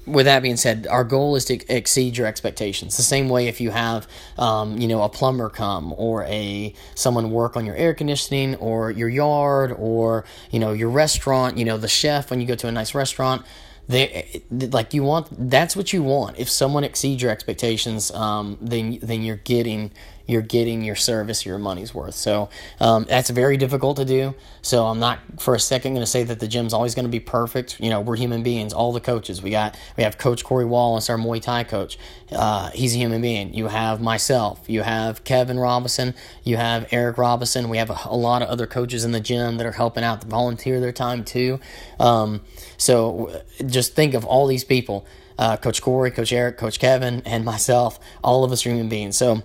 with 0.05 0.25
that 0.25 0.41
being 0.41 0.57
said, 0.57 0.87
our 0.89 1.03
goal 1.03 1.35
is 1.35 1.45
to 1.45 1.59
exceed 1.73 2.17
your 2.17 2.27
expectations. 2.27 2.97
The 2.97 3.03
same 3.03 3.29
way 3.29 3.47
if 3.47 3.61
you 3.61 3.71
have, 3.71 4.07
um, 4.37 4.77
you 4.77 4.87
know, 4.87 5.03
a 5.03 5.09
plumber 5.09 5.49
come 5.49 5.93
or 5.95 6.23
a 6.23 6.73
someone 6.95 7.31
work 7.31 7.55
on 7.55 7.65
your 7.65 7.75
air 7.75 7.93
conditioning 7.93 8.55
or 8.55 8.91
your 8.91 9.09
yard 9.09 9.73
or 9.77 10.25
you 10.51 10.59
know 10.59 10.73
your 10.73 10.89
restaurant. 10.89 11.57
You 11.57 11.65
know, 11.65 11.77
the 11.77 11.87
chef 11.87 12.29
when 12.29 12.41
you 12.41 12.47
go 12.47 12.55
to 12.55 12.67
a 12.67 12.71
nice 12.71 12.93
restaurant 12.93 13.45
they 13.87 14.41
like 14.49 14.93
you 14.93 15.03
want 15.03 15.27
that's 15.49 15.75
what 15.75 15.91
you 15.91 16.01
want 16.01 16.39
if 16.39 16.49
someone 16.49 16.83
exceeds 16.83 17.21
your 17.21 17.31
expectations 17.31 18.11
um, 18.11 18.57
then 18.61 18.97
then 19.01 19.21
you're 19.21 19.35
getting 19.35 19.91
you're 20.25 20.41
getting 20.41 20.81
your 20.81 20.95
service 20.95 21.45
your 21.45 21.57
money's 21.57 21.93
worth. 21.93 22.15
So 22.15 22.49
um, 22.79 23.05
that's 23.07 23.29
very 23.29 23.57
difficult 23.57 23.97
to 23.97 24.05
do. 24.05 24.35
So 24.61 24.85
i'm 24.85 24.99
not 24.99 25.19
for 25.39 25.55
a 25.55 25.59
second 25.59 25.93
going 25.93 26.03
to 26.03 26.09
say 26.09 26.23
that 26.23 26.39
the 26.39 26.47
gym's 26.47 26.73
always 26.73 26.95
going 26.95 27.05
to 27.05 27.11
be 27.11 27.19
perfect. 27.19 27.79
You 27.79 27.89
know 27.89 27.99
we're 28.01 28.15
human 28.15 28.43
beings 28.43 28.73
all 28.73 28.93
the 28.93 29.01
coaches. 29.01 29.41
We 29.41 29.49
got 29.49 29.77
we 29.97 30.03
have 30.03 30.17
coach 30.17 30.43
corey 30.43 30.65
wallace 30.65 31.09
our 31.09 31.17
muay 31.17 31.41
thai 31.41 31.63
coach. 31.63 31.97
Uh, 32.31 32.69
he's 32.71 32.95
a 32.95 32.97
human 32.97 33.21
being. 33.21 33.53
You 33.53 33.67
have 33.67 34.01
myself. 34.01 34.63
You 34.67 34.83
have 34.83 35.23
kevin 35.23 35.59
robinson. 35.59 36.13
You 36.43 36.57
have 36.57 36.87
eric 36.91 37.17
robinson. 37.17 37.69
We 37.69 37.77
have 37.77 37.89
a, 37.89 37.97
a 38.05 38.15
lot 38.15 38.41
of 38.41 38.47
other 38.47 38.67
coaches 38.67 39.03
in 39.03 39.11
the 39.11 39.19
gym 39.19 39.57
that 39.57 39.65
are 39.65 39.73
helping 39.73 40.03
out 40.03 40.23
volunteer 40.23 40.79
their 40.79 40.93
time 40.93 41.23
too. 41.25 41.59
Um, 41.99 42.41
so 42.77 43.41
just 43.65 43.95
think 43.95 44.13
of 44.13 44.25
all 44.25 44.47
these 44.47 44.63
people. 44.63 45.05
Uh, 45.37 45.57
Coach 45.57 45.81
Corey, 45.81 46.11
Coach 46.11 46.31
Eric, 46.31 46.57
Coach 46.57 46.79
Kevin, 46.79 47.23
and 47.25 47.43
myself. 47.43 47.99
All 48.23 48.43
of 48.43 48.51
us 48.51 48.65
are 48.65 48.69
human 48.69 48.87
beings. 48.87 49.17
So 49.17 49.41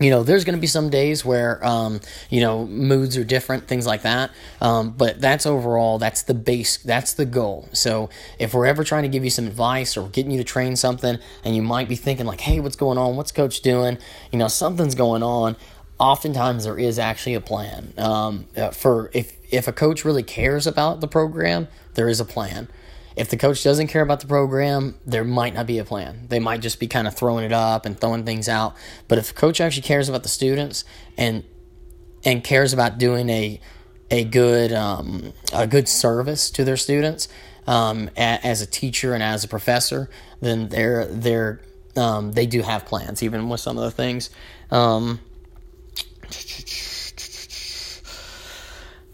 you 0.00 0.10
know, 0.10 0.22
there's 0.22 0.44
going 0.44 0.54
to 0.54 0.60
be 0.60 0.68
some 0.68 0.90
days 0.90 1.24
where, 1.24 1.64
um, 1.66 2.00
you 2.30 2.40
know, 2.40 2.66
moods 2.66 3.16
are 3.16 3.24
different, 3.24 3.66
things 3.66 3.86
like 3.86 4.02
that. 4.02 4.30
Um, 4.60 4.90
but 4.90 5.20
that's 5.20 5.44
overall, 5.44 5.98
that's 5.98 6.22
the 6.22 6.34
base, 6.34 6.76
that's 6.76 7.14
the 7.14 7.24
goal. 7.24 7.68
So 7.72 8.08
if 8.38 8.54
we're 8.54 8.66
ever 8.66 8.84
trying 8.84 9.02
to 9.02 9.08
give 9.08 9.24
you 9.24 9.30
some 9.30 9.46
advice 9.46 9.96
or 9.96 10.08
getting 10.08 10.30
you 10.30 10.38
to 10.38 10.44
train 10.44 10.76
something 10.76 11.18
and 11.44 11.56
you 11.56 11.62
might 11.62 11.88
be 11.88 11.96
thinking 11.96 12.26
like, 12.26 12.40
hey, 12.40 12.60
what's 12.60 12.76
going 12.76 12.98
on? 12.98 13.16
What's 13.16 13.32
coach 13.32 13.60
doing? 13.60 13.98
You 14.30 14.38
know, 14.38 14.48
something's 14.48 14.94
going 14.94 15.22
on. 15.22 15.56
Oftentimes 15.98 16.62
there 16.62 16.78
is 16.78 17.00
actually 17.00 17.34
a 17.34 17.40
plan. 17.40 17.92
Um, 17.98 18.46
uh, 18.56 18.70
for 18.70 19.10
if, 19.12 19.36
if 19.50 19.66
a 19.66 19.72
coach 19.72 20.04
really 20.04 20.22
cares 20.22 20.64
about 20.66 21.00
the 21.00 21.08
program, 21.08 21.66
there 21.94 22.08
is 22.08 22.20
a 22.20 22.24
plan. 22.24 22.68
If 23.18 23.30
the 23.30 23.36
coach 23.36 23.64
doesn't 23.64 23.88
care 23.88 24.02
about 24.02 24.20
the 24.20 24.28
program, 24.28 24.94
there 25.04 25.24
might 25.24 25.52
not 25.52 25.66
be 25.66 25.78
a 25.78 25.84
plan. 25.84 26.26
They 26.28 26.38
might 26.38 26.60
just 26.60 26.78
be 26.78 26.86
kind 26.86 27.08
of 27.08 27.14
throwing 27.16 27.44
it 27.44 27.52
up 27.52 27.84
and 27.84 27.98
throwing 27.98 28.24
things 28.24 28.48
out. 28.48 28.76
But 29.08 29.18
if 29.18 29.28
the 29.28 29.34
coach 29.34 29.60
actually 29.60 29.82
cares 29.82 30.08
about 30.08 30.22
the 30.22 30.28
students 30.28 30.84
and 31.16 31.42
and 32.24 32.44
cares 32.44 32.72
about 32.72 32.98
doing 32.98 33.28
a 33.28 33.60
a 34.10 34.22
good 34.22 34.72
um, 34.72 35.32
a 35.52 35.66
good 35.66 35.88
service 35.88 36.48
to 36.52 36.64
their 36.64 36.76
students 36.76 37.28
um, 37.66 38.08
a, 38.16 38.46
as 38.46 38.62
a 38.62 38.66
teacher 38.66 39.14
and 39.14 39.22
as 39.22 39.42
a 39.42 39.48
professor, 39.48 40.08
then 40.40 40.68
they're 40.68 41.04
they're 41.06 41.60
um, 41.96 42.32
they 42.32 42.46
do 42.46 42.62
have 42.62 42.86
plans, 42.86 43.22
even 43.24 43.48
with 43.48 43.60
some 43.60 43.76
of 43.76 43.82
the 43.82 43.90
things. 43.90 44.30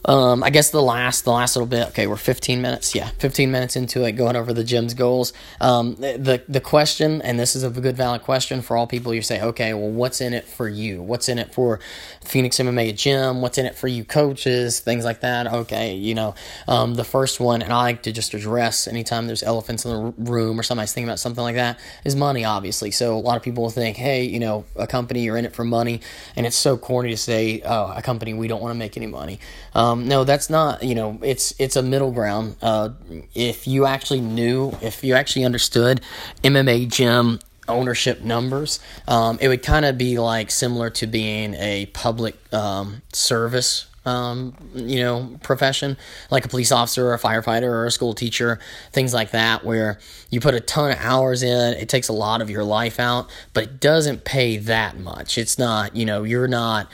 Um, 0.07 0.43
I 0.43 0.51
guess 0.51 0.71
the 0.71 0.83
last 0.83 1.25
the 1.25 1.33
last 1.33 1.57
little 1.57 1.67
bit. 1.67 1.89
Okay, 1.89 2.07
we're 2.07 2.17
15 2.17 2.61
minutes. 2.61 2.95
Yeah, 2.95 3.09
15 3.19 3.51
minutes 3.51 3.75
into 3.77 4.05
it, 4.05 4.13
going 4.13 4.37
over 4.37 4.53
the 4.53 4.65
gym's 4.65 4.93
goals. 4.93 5.33
Um, 5.61 5.95
the 5.97 6.43
the 6.47 6.61
question, 6.61 7.23
and 7.23 7.39
this 7.39 7.57
is 7.57 7.63
a 7.63 7.71
good 7.71 7.97
valid 7.97 8.23
question 8.23 8.61
for 8.61 8.77
all 8.77 8.87
people. 8.87 9.15
You 9.15 9.23
say, 9.23 9.41
okay, 9.41 9.73
well, 9.73 9.91
what's 9.91 10.21
in 10.21 10.35
it 10.35 10.45
for 10.45 10.69
you? 10.69 11.03
What's 11.03 11.29
in 11.29 11.39
it 11.39 11.55
for 11.55 11.81
Phoenix 12.23 12.59
MMA 12.59 12.97
Gym? 12.97 13.41
What's 13.41 13.57
in 13.57 13.65
it 13.65 13.75
for 13.75 13.89
you 13.89 14.05
coaches? 14.05 14.81
Things 14.81 15.05
like 15.05 15.21
that. 15.21 15.47
Okay, 15.47 15.95
you 15.95 16.15
know, 16.15 16.35
um, 16.69 16.95
the 16.95 17.05
first 17.05 17.41
one, 17.41 17.63
and 17.63 17.73
I 17.73 17.83
like 17.83 18.03
to 18.03 18.13
just 18.13 18.35
address 18.35 18.87
anytime 18.87 19.27
there's 19.27 19.43
elephants 19.43 19.87
in 19.87 19.93
the 19.93 20.31
room 20.31 20.61
or 20.61 20.63
somebody's 20.63 20.93
thinking 20.93 21.09
about 21.09 21.19
something 21.19 21.43
like 21.43 21.57
that 21.57 21.79
is 22.05 22.15
money, 22.15 22.45
obviously. 22.45 22.91
So 22.91 23.17
a 23.17 23.21
lot 23.21 23.37
of 23.37 23.43
people 23.43 23.63
will 23.63 23.71
think, 23.71 23.97
hey, 23.97 24.25
you 24.25 24.39
know, 24.39 24.65
a 24.77 24.87
company 24.87 25.23
you're 25.23 25.39
in 25.39 25.47
it 25.47 25.55
for 25.55 25.65
money, 25.65 26.03
and 26.37 26.45
it's 26.47 26.57
so 26.57 26.77
corny 26.77 27.11
to 27.11 27.17
say, 27.17 27.63
oh, 27.65 27.93
a 27.97 28.03
company 28.03 28.35
we 28.35 28.49
don't 28.49 28.61
want 28.61 28.75
to 28.75 28.79
make 28.79 28.99
any 28.99 29.07
money. 29.07 29.41
Um, 29.75 29.94
no, 29.95 30.25
that's 30.25 30.51
not. 30.51 30.83
You 30.83 30.95
know, 30.95 31.19
it's 31.23 31.55
it's 31.59 31.77
a 31.77 31.83
middle 31.83 32.13
ground. 32.13 32.57
Uh, 32.61 32.91
if 33.35 33.67
you 33.67 33.87
actually 33.87 34.21
knew, 34.21 34.73
if 34.83 35.05
you 35.05 35.15
actually 35.15 35.45
understood 35.45 36.01
MMA 36.43 36.89
gym 36.91 37.41
ownership 37.69 38.23
numbers, 38.23 38.81
um, 39.09 39.39
it 39.41 39.49
would 39.49 39.63
kind 39.63 39.85
of 39.85 39.97
be 39.97 40.19
like 40.19 40.51
similar 40.51 40.91
to 40.91 41.07
being 41.07 41.55
a 41.55 41.87
public 41.87 42.37
um, 42.53 43.03
service 43.13 43.87
um, 44.07 44.55
you 44.75 45.01
know, 45.01 45.39
profession, 45.43 45.97
like 46.31 46.45
a 46.45 46.49
police 46.49 46.71
officer 46.71 47.09
or 47.09 47.15
a 47.15 47.19
firefighter 47.19 47.63
or 47.65 47.87
a 47.87 47.91
school 47.91 48.15
teacher, 48.15 48.59
things 48.93 49.15
like 49.15 49.31
that, 49.31 49.65
where 49.65 49.99
you 50.31 50.41
put 50.41 50.55
a 50.55 50.61
ton 50.61 50.91
of 50.93 50.99
hours 50.99 51.43
in, 51.43 51.75
it 51.75 51.89
takes 51.89 52.09
a 52.09 52.13
lot 52.13 52.43
of 52.43 52.51
your 52.51 52.65
life 52.65 53.01
out, 53.01 53.31
but 53.53 53.65
it 53.65 53.81
doesn't 53.81 54.25
pay 54.25 54.59
that 54.59 54.99
much. 54.99 55.39
It's 55.39 55.59
not, 55.59 55.97
you 55.97 56.05
know, 56.05 56.23
you're 56.23 56.49
not 56.49 56.91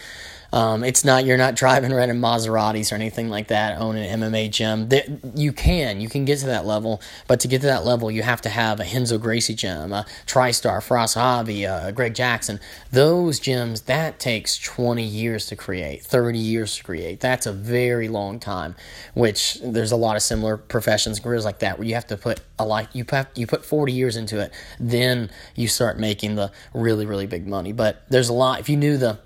um, 0.53 0.83
it's 0.83 1.05
not 1.05 1.25
you're 1.25 1.37
not 1.37 1.55
driving 1.55 1.93
around 1.93 2.11
in 2.11 2.21
Maseratis 2.21 2.91
or 2.93 2.97
anything 2.97 3.29
like 3.29 3.49
that. 3.49 3.79
Own 3.79 3.97
an 3.97 4.21
MMA 4.21 4.51
gym. 4.51 4.89
you 5.35 5.53
can 5.53 6.01
you 6.01 6.09
can 6.09 6.25
get 6.25 6.39
to 6.41 6.47
that 6.47 6.67
level, 6.67 7.01
but 7.27 7.41
to 7.41 7.49
get 7.49 7.61
to 7.61 7.67
that 7.69 7.85
level, 7.85 8.11
you 8.11 8.23
have 8.23 8.41
to 8.43 8.49
have 8.49 8.81
a 8.81 8.85
Renzo 8.85 9.19
Gracie 9.19 9.55
gym, 9.55 9.93
a 9.93 10.05
TriStar, 10.27 10.79
Firas 10.79 11.17
Zahabi, 11.17 11.69
uh, 11.69 11.91
Greg 11.93 12.15
Jackson. 12.15 12.61
Those 12.91 13.41
gyms 13.41 13.85
that 13.85 14.19
takes 14.19 14.59
20 14.59 15.03
years 15.03 15.47
to 15.47 15.57
create, 15.57 16.03
30 16.03 16.39
years 16.39 16.77
to 16.77 16.85
create. 16.85 17.21
That's 17.21 17.47
a 17.47 17.53
very 17.53 18.09
long 18.09 18.41
time. 18.41 18.75
Which 19.15 19.59
there's 19.63 19.93
a 19.93 19.97
lot 19.97 20.17
of 20.17 20.23
similar 20.23 20.57
professions, 20.57 21.21
careers 21.21 21.45
like 21.45 21.61
that, 21.61 21.79
where 21.79 21.87
you 21.87 21.95
have 21.95 22.07
to 22.09 22.17
put 22.17 22.41
a 22.59 22.65
life 22.65 22.89
you 22.93 23.05
have 23.11 23.29
you 23.35 23.47
put 23.47 23.65
40 23.65 23.93
years 23.93 24.17
into 24.17 24.41
it, 24.41 24.53
then 24.79 25.31
you 25.55 25.69
start 25.69 25.99
making 25.99 26.35
the 26.35 26.51
really 26.75 27.07
really 27.07 27.27
big 27.27 27.47
money. 27.47 27.73
But 27.73 28.03
there's 28.09 28.29
a 28.29 28.35
lot. 28.35 28.61
If 28.61 28.69
you 28.69 28.77
knew 28.77 28.97
the 28.97 29.19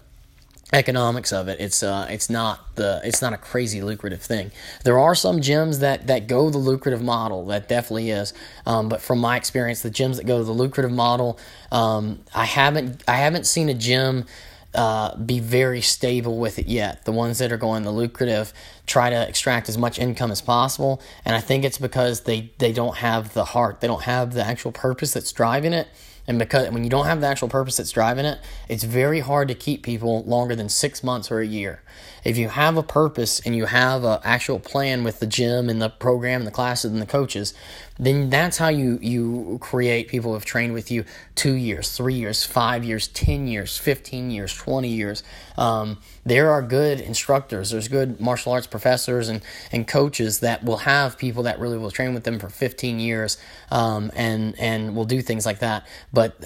economics 0.74 1.32
of 1.32 1.48
it. 1.48 1.60
It's 1.60 1.82
uh, 1.82 2.06
it's 2.10 2.28
not 2.28 2.74
the 2.74 3.00
it's 3.04 3.22
not 3.22 3.32
a 3.32 3.38
crazy 3.38 3.80
lucrative 3.80 4.20
thing. 4.20 4.50
There 4.82 4.98
are 4.98 5.14
some 5.14 5.40
gyms 5.40 5.80
that 5.80 6.08
that 6.08 6.26
go 6.26 6.50
the 6.50 6.58
lucrative 6.58 7.02
model. 7.02 7.46
That 7.46 7.68
definitely 7.68 8.10
is. 8.10 8.34
Um, 8.66 8.88
but 8.88 9.00
from 9.00 9.20
my 9.20 9.36
experience, 9.36 9.82
the 9.82 9.90
gyms 9.90 10.16
that 10.16 10.26
go 10.26 10.42
the 10.42 10.52
lucrative 10.52 10.92
model, 10.92 11.38
um, 11.70 12.20
I 12.34 12.44
haven't 12.44 13.02
I 13.08 13.16
haven't 13.16 13.46
seen 13.46 13.68
a 13.68 13.74
gym. 13.74 14.26
Uh, 14.74 15.16
be 15.18 15.38
very 15.38 15.80
stable 15.80 16.36
with 16.36 16.58
it 16.58 16.66
yet. 16.66 17.04
The 17.04 17.12
ones 17.12 17.38
that 17.38 17.52
are 17.52 17.56
going 17.56 17.84
the 17.84 17.92
lucrative 17.92 18.52
try 18.86 19.08
to 19.08 19.28
extract 19.28 19.68
as 19.68 19.78
much 19.78 20.00
income 20.00 20.32
as 20.32 20.40
possible, 20.40 21.00
and 21.24 21.36
I 21.36 21.40
think 21.40 21.64
it's 21.64 21.78
because 21.78 22.22
they 22.22 22.50
they 22.58 22.72
don't 22.72 22.96
have 22.96 23.34
the 23.34 23.44
heart, 23.44 23.80
they 23.80 23.86
don't 23.86 24.02
have 24.02 24.34
the 24.34 24.44
actual 24.44 24.72
purpose 24.72 25.12
that's 25.12 25.30
driving 25.30 25.72
it. 25.72 25.86
And 26.26 26.38
because 26.38 26.70
when 26.70 26.84
you 26.84 26.90
don't 26.90 27.06
have 27.06 27.20
the 27.20 27.26
actual 27.26 27.48
purpose 27.48 27.76
that's 27.76 27.90
driving 27.90 28.24
it, 28.24 28.38
it's 28.68 28.84
very 28.84 29.20
hard 29.20 29.48
to 29.48 29.54
keep 29.54 29.82
people 29.82 30.22
longer 30.24 30.56
than 30.56 30.68
six 30.68 31.04
months 31.04 31.30
or 31.30 31.40
a 31.40 31.46
year. 31.46 31.82
If 32.24 32.38
you 32.38 32.48
have 32.48 32.78
a 32.78 32.82
purpose 32.82 33.40
and 33.40 33.54
you 33.54 33.66
have 33.66 34.04
an 34.04 34.20
actual 34.24 34.58
plan 34.58 35.04
with 35.04 35.20
the 35.20 35.26
gym 35.26 35.68
and 35.68 35.82
the 35.82 35.90
program 35.90 36.40
and 36.40 36.46
the 36.46 36.52
classes 36.52 36.90
and 36.90 37.02
the 37.02 37.06
coaches, 37.06 37.52
then 37.98 38.30
that's 38.30 38.58
how 38.58 38.68
you, 38.68 38.98
you 39.00 39.58
create 39.60 40.08
people 40.08 40.30
who 40.30 40.34
have 40.34 40.44
trained 40.44 40.72
with 40.72 40.90
you 40.90 41.04
two 41.34 41.52
years, 41.52 41.96
three 41.96 42.14
years, 42.14 42.44
five 42.44 42.84
years, 42.84 43.06
10 43.08 43.46
years, 43.46 43.78
15 43.78 44.30
years, 44.30 44.54
20 44.54 44.88
years. 44.88 45.22
Um, 45.56 45.98
there 46.24 46.50
are 46.50 46.62
good 46.62 47.00
instructors, 47.00 47.70
there's 47.70 47.88
good 47.88 48.20
martial 48.20 48.52
arts 48.52 48.66
professors 48.66 49.28
and, 49.28 49.42
and 49.70 49.86
coaches 49.86 50.40
that 50.40 50.64
will 50.64 50.78
have 50.78 51.18
people 51.18 51.44
that 51.44 51.58
really 51.60 51.78
will 51.78 51.90
train 51.90 52.14
with 52.14 52.24
them 52.24 52.38
for 52.38 52.48
15 52.48 52.98
years 52.98 53.38
um, 53.70 54.10
and, 54.16 54.58
and 54.58 54.96
will 54.96 55.04
do 55.04 55.22
things 55.22 55.46
like 55.46 55.60
that. 55.60 55.86
But, 56.12 56.36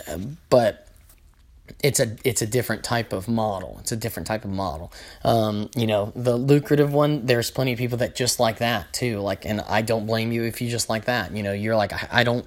but 0.50 0.88
it's 1.83 2.00
a 2.00 2.16
it's 2.24 2.42
a 2.42 2.46
different 2.46 2.85
type 2.85 3.12
of 3.12 3.28
model. 3.28 3.76
It's 3.81 3.92
a 3.92 3.96
different 3.96 4.26
type 4.26 4.44
of 4.44 4.50
model. 4.50 4.92
Um, 5.24 5.70
you 5.76 5.87
know, 5.87 6.12
the 6.14 6.37
lucrative 6.37 6.92
one. 6.92 7.26
There's 7.26 7.50
plenty 7.50 7.72
of 7.72 7.78
people 7.78 7.98
that 7.98 8.14
just 8.14 8.40
like 8.40 8.59
that 8.59 8.92
too. 8.92 9.20
Like, 9.20 9.44
and 9.44 9.61
I 9.62 9.83
don't 9.83 10.07
blame 10.07 10.33
you 10.33 10.44
if 10.44 10.61
you 10.61 10.68
just 10.70 10.88
like 10.88 11.07
that. 11.07 11.33
You 11.33 11.42
know, 11.42 11.52
you're 11.52 11.76
like 11.76 11.92
I, 11.92 12.09
I 12.20 12.24
don't. 12.24 12.46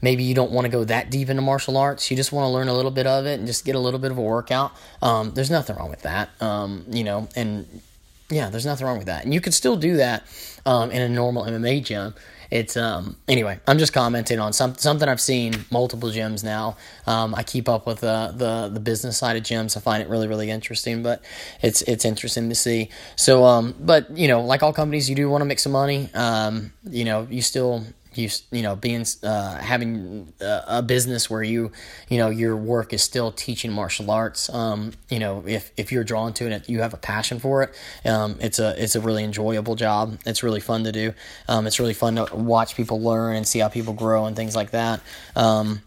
Maybe 0.00 0.22
you 0.22 0.34
don't 0.34 0.52
want 0.52 0.64
to 0.64 0.68
go 0.68 0.84
that 0.84 1.10
deep 1.10 1.28
into 1.28 1.42
martial 1.42 1.76
arts. 1.76 2.10
You 2.10 2.16
just 2.16 2.30
want 2.30 2.44
to 2.44 2.50
learn 2.50 2.68
a 2.68 2.74
little 2.74 2.92
bit 2.92 3.06
of 3.06 3.26
it 3.26 3.38
and 3.38 3.46
just 3.46 3.64
get 3.64 3.74
a 3.74 3.80
little 3.80 3.98
bit 3.98 4.12
of 4.12 4.18
a 4.18 4.22
workout. 4.22 4.72
Um, 5.02 5.32
there's 5.32 5.50
nothing 5.50 5.74
wrong 5.76 5.90
with 5.90 6.02
that. 6.02 6.30
Um, 6.40 6.84
you 6.88 7.02
know, 7.02 7.28
and 7.34 7.66
yeah, 8.30 8.48
there's 8.50 8.66
nothing 8.66 8.86
wrong 8.86 8.98
with 8.98 9.06
that. 9.06 9.24
And 9.24 9.34
you 9.34 9.40
can 9.40 9.52
still 9.52 9.76
do 9.76 9.96
that 9.96 10.22
um, 10.66 10.90
in 10.90 11.02
a 11.02 11.08
normal 11.08 11.44
MMA 11.44 11.82
gym 11.82 12.14
it's 12.50 12.76
um 12.76 13.16
anyway 13.28 13.58
i'm 13.66 13.78
just 13.78 13.92
commenting 13.92 14.38
on 14.38 14.52
some, 14.52 14.74
something 14.76 15.08
i've 15.08 15.20
seen 15.20 15.64
multiple 15.70 16.08
gyms 16.10 16.42
now. 16.42 16.76
Um, 17.06 17.34
i 17.34 17.42
keep 17.42 17.68
up 17.68 17.86
with 17.86 18.00
the, 18.00 18.32
the 18.36 18.70
the 18.72 18.80
business 18.80 19.18
side 19.18 19.36
of 19.36 19.42
gyms. 19.42 19.76
I 19.76 19.80
find 19.80 20.02
it 20.02 20.08
really 20.08 20.28
really 20.28 20.50
interesting 20.50 21.02
but 21.02 21.22
it's 21.62 21.82
it's 21.82 22.04
interesting 22.04 22.48
to 22.48 22.54
see. 22.54 22.90
So 23.16 23.44
um 23.44 23.74
but 23.80 24.16
you 24.16 24.28
know 24.28 24.40
like 24.42 24.62
all 24.62 24.72
companies 24.72 25.08
you 25.08 25.16
do 25.16 25.28
want 25.28 25.42
to 25.42 25.46
make 25.46 25.58
some 25.58 25.72
money. 25.72 26.08
Um 26.14 26.72
you 26.88 27.04
know 27.04 27.26
you 27.30 27.42
still 27.42 27.84
you 28.18 28.28
you 28.50 28.62
know 28.62 28.76
being 28.76 29.04
uh, 29.22 29.56
having 29.56 30.32
a, 30.40 30.64
a, 30.68 30.82
business 30.82 31.30
where 31.30 31.42
you 31.42 31.70
you 32.08 32.18
know 32.18 32.28
your 32.28 32.56
work 32.56 32.92
is 32.92 33.02
still 33.02 33.30
teaching 33.30 33.72
martial 33.72 34.10
arts 34.10 34.50
um, 34.50 34.92
you 35.08 35.18
know 35.18 35.44
if, 35.46 35.70
if 35.76 35.92
you're 35.92 36.04
drawn 36.04 36.32
to 36.32 36.50
it 36.50 36.68
you 36.68 36.80
have 36.80 36.94
a 36.94 36.96
passion 36.96 37.38
for 37.38 37.62
it 37.62 37.74
um, 38.04 38.36
it's 38.40 38.58
a 38.58 38.82
it's 38.82 38.96
a 38.96 39.00
really 39.00 39.24
enjoyable 39.24 39.74
job. 39.74 40.18
It's 40.26 40.42
really 40.42 40.60
fun 40.60 40.84
to 40.84 40.92
do. 40.92 41.14
Um, 41.48 41.66
it's 41.66 41.80
really 41.80 41.94
fun 41.94 42.16
to 42.16 42.34
watch 42.34 42.76
people 42.76 43.00
learn 43.00 43.36
and 43.36 43.46
see 43.46 43.58
how 43.60 43.68
people 43.68 43.94
grow 43.94 44.26
and 44.26 44.36
things 44.36 44.54
like 44.56 44.70
that. 44.70 45.00
Um, 45.36 45.82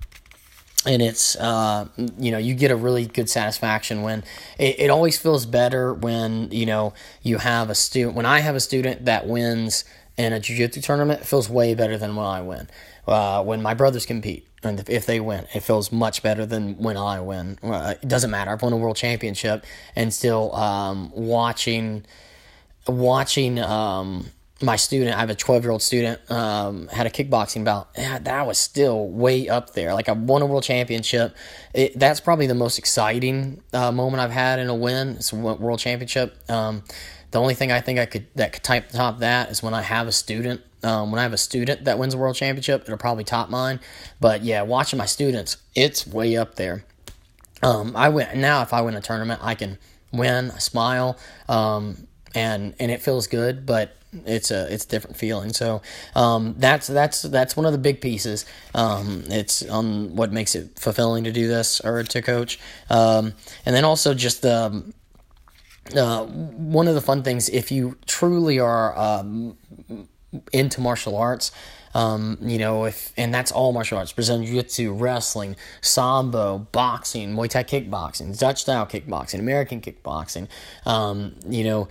and 0.85 1.01
it's 1.01 1.35
uh, 1.35 1.87
you 2.17 2.31
know 2.31 2.39
you 2.39 2.55
get 2.55 2.71
a 2.71 2.75
really 2.75 3.05
good 3.05 3.29
satisfaction 3.29 4.01
when 4.01 4.23
it, 4.57 4.79
it 4.79 4.89
always 4.89 5.17
feels 5.17 5.45
better 5.45 5.93
when 5.93 6.51
you 6.51 6.65
know 6.65 6.93
you 7.21 7.37
have 7.37 7.69
a 7.69 7.75
student 7.75 8.15
when 8.15 8.25
i 8.25 8.39
have 8.39 8.55
a 8.55 8.59
student 8.59 9.05
that 9.05 9.27
wins 9.27 9.83
in 10.17 10.33
a 10.33 10.39
jiu-jitsu 10.39 10.81
tournament 10.81 11.25
feels 11.25 11.49
way 11.49 11.73
better 11.73 11.97
than 11.97 12.15
when 12.15 12.25
I 12.25 12.41
win. 12.41 12.69
Uh, 13.07 13.43
when 13.43 13.61
my 13.61 13.73
brothers 13.73 14.05
compete, 14.05 14.47
and 14.63 14.87
if 14.87 15.07
they 15.07 15.19
win, 15.19 15.47
it 15.55 15.61
feels 15.61 15.91
much 15.91 16.21
better 16.21 16.45
than 16.45 16.77
when 16.77 16.95
I 16.95 17.19
win. 17.19 17.57
Uh, 17.63 17.95
it 18.01 18.07
doesn't 18.07 18.29
matter. 18.29 18.51
I've 18.51 18.61
won 18.61 18.73
a 18.73 18.77
world 18.77 18.95
championship, 18.95 19.65
and 19.95 20.13
still 20.13 20.53
um, 20.55 21.11
watching, 21.15 22.05
watching 22.87 23.57
um, 23.57 24.27
my 24.61 24.75
student. 24.75 25.15
I 25.15 25.19
have 25.19 25.31
a 25.31 25.35
twelve-year-old 25.35 25.81
student 25.81 26.29
um, 26.29 26.89
had 26.89 27.07
a 27.07 27.09
kickboxing 27.09 27.65
bout. 27.65 27.89
Yeah, 27.97 28.19
that 28.19 28.45
was 28.45 28.59
still 28.59 29.09
way 29.09 29.49
up 29.49 29.73
there. 29.73 29.95
Like 29.95 30.07
I 30.07 30.11
won 30.11 30.43
a 30.43 30.45
world 30.45 30.63
championship. 30.63 31.35
It, 31.73 31.97
that's 31.97 32.19
probably 32.19 32.45
the 32.45 32.53
most 32.53 32.77
exciting 32.77 33.63
uh, 33.73 33.91
moment 33.91 34.21
I've 34.21 34.29
had 34.29 34.59
in 34.59 34.69
a 34.69 34.75
win. 34.75 35.15
It's 35.15 35.33
a 35.33 35.35
world 35.35 35.79
championship 35.79 36.37
um, 36.51 36.83
the 37.31 37.39
only 37.39 37.53
thing 37.53 37.71
I 37.71 37.81
think 37.81 37.99
I 37.99 38.05
could 38.05 38.27
that 38.35 38.53
could 38.53 38.63
type 38.63 38.89
top 38.89 39.19
that 39.19 39.49
is 39.49 39.63
when 39.63 39.73
I 39.73 39.81
have 39.81 40.07
a 40.07 40.11
student. 40.11 40.61
Um, 40.83 41.11
when 41.11 41.19
I 41.19 41.23
have 41.23 41.33
a 41.33 41.37
student 41.37 41.85
that 41.85 41.99
wins 41.99 42.13
a 42.13 42.17
world 42.17 42.35
championship, 42.35 42.83
it'll 42.83 42.97
probably 42.97 43.23
top 43.23 43.49
mine. 43.49 43.79
But 44.19 44.43
yeah, 44.43 44.63
watching 44.63 44.97
my 44.97 45.05
students, 45.05 45.57
it's 45.75 46.07
way 46.07 46.35
up 46.35 46.55
there. 46.55 46.83
Um, 47.61 47.95
I 47.95 48.09
win 48.09 48.41
now. 48.41 48.61
If 48.63 48.73
I 48.73 48.81
win 48.81 48.95
a 48.95 49.01
tournament, 49.01 49.41
I 49.43 49.55
can 49.55 49.77
win, 50.11 50.51
smile, 50.59 51.17
um, 51.47 52.07
and 52.33 52.73
and 52.79 52.91
it 52.91 53.01
feels 53.01 53.27
good. 53.27 53.65
But 53.65 53.95
it's 54.25 54.51
a 54.51 54.71
it's 54.73 54.85
a 54.85 54.87
different 54.87 55.17
feeling. 55.17 55.53
So 55.53 55.81
um, 56.15 56.55
that's 56.57 56.87
that's 56.87 57.21
that's 57.21 57.55
one 57.55 57.65
of 57.65 57.71
the 57.71 57.77
big 57.77 58.01
pieces. 58.01 58.45
Um, 58.73 59.23
it's 59.27 59.63
on 59.69 60.15
what 60.15 60.31
makes 60.31 60.55
it 60.55 60.77
fulfilling 60.79 61.23
to 61.23 61.31
do 61.31 61.47
this 61.47 61.79
or 61.81 62.03
to 62.03 62.21
coach, 62.21 62.59
um, 62.89 63.33
and 63.65 63.75
then 63.75 63.85
also 63.85 64.13
just 64.13 64.41
the. 64.41 64.83
Uh, 65.95 66.25
one 66.25 66.87
of 66.87 66.95
the 66.95 67.01
fun 67.01 67.23
things, 67.23 67.49
if 67.49 67.71
you 67.71 67.97
truly 68.05 68.59
are 68.59 68.97
um, 68.97 69.57
into 70.53 70.79
martial 70.79 71.17
arts, 71.17 71.51
um, 71.93 72.37
you 72.41 72.57
know, 72.57 72.85
if 72.85 73.11
and 73.17 73.33
that's 73.33 73.51
all 73.51 73.73
martial 73.73 73.97
arts: 73.97 74.13
Brazilian 74.13 74.45
Jiu-Jitsu, 74.45 74.93
wrestling, 74.93 75.55
sambo, 75.81 76.59
boxing, 76.71 77.35
Muay 77.35 77.49
Thai 77.49 77.63
kickboxing, 77.63 78.37
Dutch 78.37 78.61
style 78.61 78.85
kickboxing, 78.85 79.39
American 79.39 79.81
kickboxing. 79.81 80.47
Um, 80.85 81.35
you 81.49 81.63
know, 81.63 81.89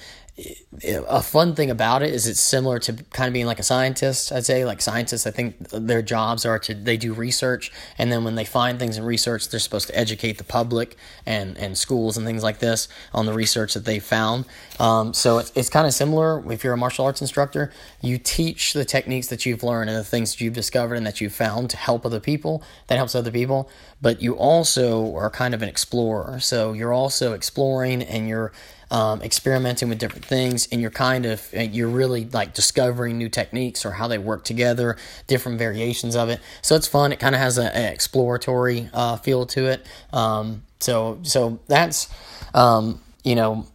a 0.85 1.23
fun 1.23 1.55
thing 1.55 1.71
about 1.71 2.03
it 2.03 2.11
is 2.11 2.27
it's 2.27 2.41
similar 2.41 2.79
to 2.79 2.93
kind 3.11 3.29
of 3.29 3.33
being 3.33 3.47
like 3.47 3.59
a 3.59 3.63
scientist 3.63 4.33
i'd 4.33 4.47
say. 4.47 4.65
Like 4.65 4.81
scientists 4.81 5.27
i 5.27 5.31
think 5.31 5.59
their 5.71 6.03
jobs 6.03 6.47
are 6.47 6.59
to 6.61 6.75
they 6.75 6.97
do 6.97 7.13
research 7.13 7.71
and 7.99 8.11
then 8.11 8.25
when 8.25 8.35
they 8.35 8.45
find 8.45 8.79
things 8.79 8.97
in 8.97 9.05
research 9.05 9.49
they're 9.49 9.61
supposed 9.61 9.89
to 9.89 9.99
educate 9.99 10.39
the 10.39 10.45
public 10.45 10.97
and 11.27 11.59
and 11.59 11.77
schools 11.77 12.17
and 12.17 12.27
things 12.27 12.43
like 12.43 12.59
this 12.59 12.89
on 13.13 13.27
the 13.27 13.33
research 13.33 13.75
that 13.75 13.85
they 13.85 13.99
found. 13.99 14.45
Um, 14.79 15.13
so 15.13 15.39
it's, 15.39 15.53
it's 15.55 15.69
kind 15.69 15.87
of 15.87 15.93
similar. 15.93 16.43
If 16.51 16.65
you're 16.65 16.73
a 16.73 16.79
martial 16.79 17.05
arts 17.05 17.21
instructor 17.21 17.73
you 18.01 18.17
teach 18.17 18.73
the 18.73 18.85
techniques 18.85 19.27
that 19.29 19.45
you've 19.45 19.63
learned 19.63 19.91
and 19.91 19.99
the 19.99 20.05
things 20.05 20.33
that 20.33 20.41
you've 20.41 20.55
discovered 20.55 20.95
and 20.95 21.07
that 21.07 21.21
you've 21.21 21.35
found 21.35 21.71
to 21.71 21.77
help 21.77 22.07
other 22.07 22.21
people 22.21 22.63
that 22.87 22.97
helps 22.97 23.15
other 23.15 23.31
people 23.31 23.69
but 24.01 24.23
you 24.23 24.35
also 24.35 25.15
are 25.15 25.31
kind 25.31 25.55
of 25.55 25.63
an 25.63 25.69
explorer. 25.69 26.41
So 26.41 26.73
you're 26.73 26.93
also 26.93 27.35
exploring 27.35 28.03
and 28.03 28.29
you're 28.29 28.53
um, 28.91 29.23
experimenting 29.23 29.89
with 29.89 29.99
different 29.99 30.25
things, 30.25 30.69
and 30.73 30.81
you're 30.81 30.91
kind 30.91 31.27
of 31.27 31.49
uh, 31.57 31.61
you're 31.61 31.89
really 31.89 32.27
like 32.27 32.55
discovering 32.55 33.19
new 33.19 33.29
techniques 33.29 33.85
or 33.85 33.93
how 33.93 34.09
they 34.09 34.19
work 34.19 34.45
together, 34.45 34.97
different 35.27 35.59
variations 35.59 36.17
of 36.17 36.29
it. 36.29 36.41
So 36.63 36.75
it's 36.77 36.87
fun. 36.87 37.13
It 37.13 37.19
kind 37.21 37.35
of 37.35 37.41
has 37.41 37.59
an 37.59 37.75
exploratory 37.75 38.91
uh, 38.93 39.17
feel 39.17 39.47
to 39.47 39.67
it. 39.67 39.87
Um, 40.13 40.63
so 40.81 41.19
so 41.23 41.61
that's 41.69 42.09
um, 42.55 43.01
you 43.23 43.35
know 43.35 43.67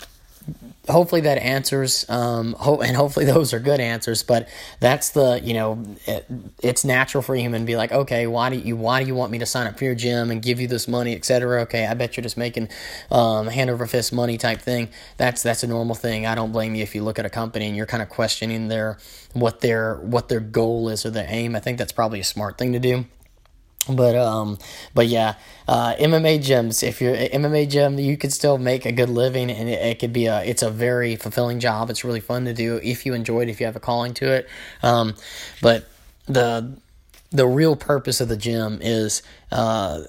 hopefully 0.87 1.21
that 1.21 1.37
answers 1.37 2.07
um, 2.09 2.55
and 2.59 2.95
hopefully 2.95 3.25
those 3.35 3.53
are 3.53 3.59
good 3.59 3.79
answers 3.79 4.23
but 4.23 4.47
that's 4.79 5.09
the 5.09 5.39
you 5.43 5.53
know 5.53 5.83
it, 6.05 6.25
it's 6.61 6.85
natural 6.85 7.21
for 7.21 7.35
a 7.35 7.39
human 7.39 7.61
to 7.61 7.65
be 7.65 7.75
like 7.75 7.91
okay 7.91 8.27
why 8.27 8.49
do 8.49 8.57
you 8.57 8.75
why 8.75 9.01
do 9.01 9.07
you 9.07 9.15
want 9.15 9.31
me 9.31 9.39
to 9.39 9.45
sign 9.45 9.67
up 9.67 9.77
for 9.77 9.85
your 9.85 9.95
gym 9.95 10.31
and 10.31 10.41
give 10.41 10.59
you 10.59 10.67
this 10.67 10.87
money 10.87 11.15
etc 11.15 11.61
okay 11.61 11.85
i 11.85 11.93
bet 11.93 12.15
you're 12.15 12.23
just 12.23 12.37
making 12.37 12.69
um, 13.11 13.47
hand 13.47 13.69
over 13.69 13.85
fist 13.85 14.13
money 14.13 14.37
type 14.37 14.61
thing. 14.61 14.89
That's 15.17 15.43
that's 15.43 15.63
a 15.63 15.67
normal 15.67 15.95
thing. 15.95 16.25
I 16.25 16.35
don't 16.35 16.51
blame 16.51 16.75
you 16.75 16.83
if 16.83 16.95
you 16.95 17.03
look 17.03 17.19
at 17.19 17.25
a 17.25 17.29
company 17.29 17.67
and 17.67 17.75
you're 17.75 17.85
kind 17.85 18.03
of 18.03 18.09
questioning 18.09 18.67
their 18.67 18.97
what 19.33 19.61
their 19.61 19.95
what 19.95 20.29
their 20.29 20.39
goal 20.39 20.89
is 20.89 21.05
or 21.05 21.11
their 21.11 21.27
aim. 21.29 21.55
I 21.55 21.59
think 21.59 21.77
that's 21.77 21.91
probably 21.91 22.19
a 22.19 22.23
smart 22.23 22.57
thing 22.57 22.73
to 22.73 22.79
do 22.79 23.05
but 23.89 24.15
um, 24.15 24.57
but 24.93 25.07
yeah, 25.07 25.35
uh, 25.67 25.95
MMA 25.95 26.39
gyms. 26.39 26.81
If 26.81 27.01
you're 27.01 27.15
MMA 27.15 27.69
gym, 27.69 27.99
you 27.99 28.17
could 28.17 28.33
still 28.33 28.57
make 28.57 28.85
a 28.85 28.91
good 28.91 29.09
living, 29.09 29.51
and 29.51 29.69
it, 29.69 29.81
it, 29.81 29.99
could 29.99 30.13
be 30.13 30.25
a. 30.25 30.43
It's 30.43 30.63
a 30.63 30.69
very 30.69 31.15
fulfilling 31.15 31.59
job. 31.59 31.89
It's 31.89 32.03
really 32.03 32.19
fun 32.19 32.45
to 32.45 32.53
do 32.53 32.79
if 32.83 33.05
you 33.05 33.13
enjoy 33.13 33.41
it. 33.41 33.49
If 33.49 33.59
you 33.59 33.65
have 33.65 33.75
a 33.75 33.79
calling 33.79 34.13
to 34.15 34.31
it, 34.33 34.49
um, 34.81 35.15
but 35.61 35.87
the 36.25 36.77
the 37.31 37.47
real 37.47 37.75
purpose 37.75 38.21
of 38.21 38.27
the 38.27 38.37
gym 38.37 38.79
is 38.81 39.21
uh, 39.51 40.01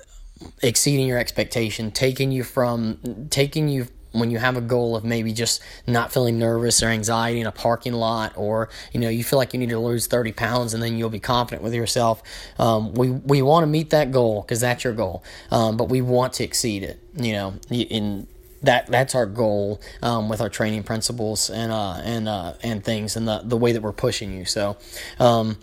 exceeding 0.62 1.06
your 1.06 1.18
expectation, 1.18 1.90
taking 1.90 2.32
you 2.32 2.44
from 2.44 3.28
taking 3.30 3.68
you 3.68 3.88
when 4.18 4.30
you 4.30 4.38
have 4.38 4.56
a 4.56 4.60
goal 4.60 4.96
of 4.96 5.04
maybe 5.04 5.32
just 5.32 5.62
not 5.86 6.12
feeling 6.12 6.38
nervous 6.38 6.82
or 6.82 6.88
anxiety 6.88 7.40
in 7.40 7.46
a 7.46 7.52
parking 7.52 7.92
lot, 7.92 8.32
or 8.36 8.68
you 8.92 9.00
know 9.00 9.08
you 9.08 9.24
feel 9.24 9.38
like 9.38 9.52
you 9.52 9.58
need 9.58 9.70
to 9.70 9.78
lose 9.78 10.06
thirty 10.06 10.32
pounds 10.32 10.74
and 10.74 10.82
then 10.82 10.96
you'll 10.96 11.10
be 11.10 11.20
confident 11.20 11.62
with 11.62 11.74
yourself. 11.74 12.22
Um, 12.58 12.94
we 12.94 13.10
we 13.10 13.42
want 13.42 13.64
to 13.64 13.68
meet 13.68 13.90
that 13.90 14.12
goal 14.12 14.42
because 14.42 14.60
that's 14.60 14.84
your 14.84 14.92
goal, 14.92 15.22
um, 15.50 15.76
but 15.76 15.88
we 15.88 16.00
want 16.00 16.34
to 16.34 16.44
exceed 16.44 16.82
it. 16.82 16.98
You 17.14 17.32
know, 17.32 17.54
in 17.70 18.26
that 18.62 18.86
that's 18.86 19.14
our 19.14 19.26
goal 19.26 19.80
um, 20.02 20.28
with 20.28 20.40
our 20.40 20.48
training 20.48 20.82
principles 20.82 21.50
and 21.50 21.72
uh, 21.72 22.00
and 22.04 22.28
uh, 22.28 22.54
and 22.62 22.84
things 22.84 23.16
and 23.16 23.26
the 23.26 23.42
the 23.44 23.56
way 23.56 23.72
that 23.72 23.82
we're 23.82 23.92
pushing 23.92 24.32
you. 24.32 24.44
So, 24.44 24.76
um, 25.18 25.58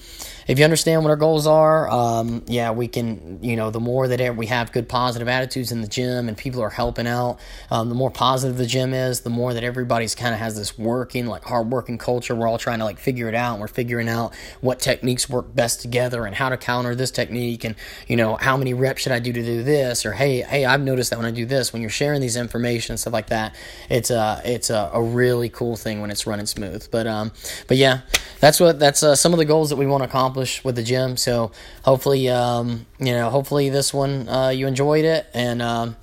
if 0.48 0.60
you 0.60 0.66
understand 0.66 1.04
what 1.04 1.10
our 1.10 1.16
goals 1.16 1.48
are, 1.48 1.90
um, 1.90 2.44
yeah, 2.48 2.72
we 2.72 2.88
can. 2.88 3.40
You 3.44 3.56
know, 3.56 3.72
the 3.72 3.80
more 3.80 4.08
that 4.08 4.36
we 4.36 4.48
have 4.48 4.72
good 4.72 4.88
positive 4.88 5.28
attitudes 5.28 5.72
in 5.72 5.82
the 5.82 5.88
gym 5.88 6.28
and 6.28 6.38
people 6.38 6.62
are 6.62 6.70
helping 6.70 7.08
out, 7.08 7.40
um, 7.72 7.90
the 7.90 7.96
more 7.96 8.12
positive 8.12 8.58
the 8.58 8.66
gym 8.66 8.94
is, 8.94 9.22
the 9.22 9.30
more 9.30 9.54
that 9.54 9.64
everybody's 9.64 10.16
kind 10.16 10.34
of 10.34 10.40
has 10.40 10.56
this 10.56 10.78
working 10.78 11.28
like 11.28 11.44
hard 11.44 11.70
working 11.72 11.98
culture. 11.98 12.36
We're 12.36 12.48
all 12.48 12.58
trying 12.58 12.80
to 12.80 12.86
like 12.86 13.00
figure 13.00 13.28
it 13.28 13.36
out. 13.36 13.54
And 13.54 13.62
we're 13.62 13.68
figuring 13.68 14.10
out 14.10 14.34
what 14.62 14.80
techniques 14.80 15.30
work 15.30 15.54
best 15.54 15.82
together 15.82 16.26
and 16.26 16.36
how 16.36 16.50
to 16.50 16.58
counter 16.58 16.96
this 16.96 17.12
technique 17.12 17.64
and 17.64 17.76
you 18.08 18.16
know 18.16 18.36
how 18.36 18.58
many 18.58 18.74
reps 18.74 19.02
should 19.02 19.12
I 19.12 19.20
do 19.20 19.34
to 19.34 19.44
do 19.44 19.64
this 19.64 20.06
or 20.06 20.14
hey 20.14 20.42
hey 20.42 20.66
I've 20.66 20.82
noticed 20.82 21.10
that 21.10 21.18
when 21.18 21.26
I 21.26 21.32
do 21.32 21.46
this 21.46 21.74
when 21.74 21.82
you're 21.82 21.90
sharing 21.90 22.22
these 22.22 22.36
information 22.36 22.83
and 22.90 23.00
stuff 23.00 23.14
like 23.14 23.28
that. 23.28 23.56
It's 23.90 24.10
a 24.10 24.42
it's 24.46 24.70
a, 24.70 24.92
a 24.94 25.02
really 25.02 25.50
cool 25.50 25.76
thing 25.76 26.02
when 26.02 26.12
it's 26.12 26.26
running 26.28 26.46
smooth. 26.46 26.88
But 26.92 27.08
um, 27.08 27.32
but 27.68 27.78
yeah, 27.78 28.02
that's 28.40 28.60
what 28.60 28.80
that's 28.80 29.04
uh, 29.04 29.16
some 29.16 29.34
of 29.34 29.40
the 29.40 29.46
goals 29.46 29.70
that 29.70 29.78
we 29.78 29.86
want 29.86 30.04
to 30.04 30.10
accomplish 30.10 30.64
with 30.64 30.76
the 30.76 30.84
gym. 30.84 31.18
So 31.18 31.52
hopefully 31.84 32.30
um, 32.30 32.86
you 33.00 33.14
know 33.14 33.30
hopefully 33.30 33.70
this 33.70 33.94
one 33.94 34.28
uh, 34.30 34.50
you 34.50 34.68
enjoyed 34.68 35.06
it 35.06 35.28
and 35.34 35.62
um, 35.62 35.96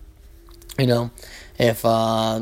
you 0.78 0.86
know 0.86 1.10
if 1.58 1.84
uh, 1.84 2.40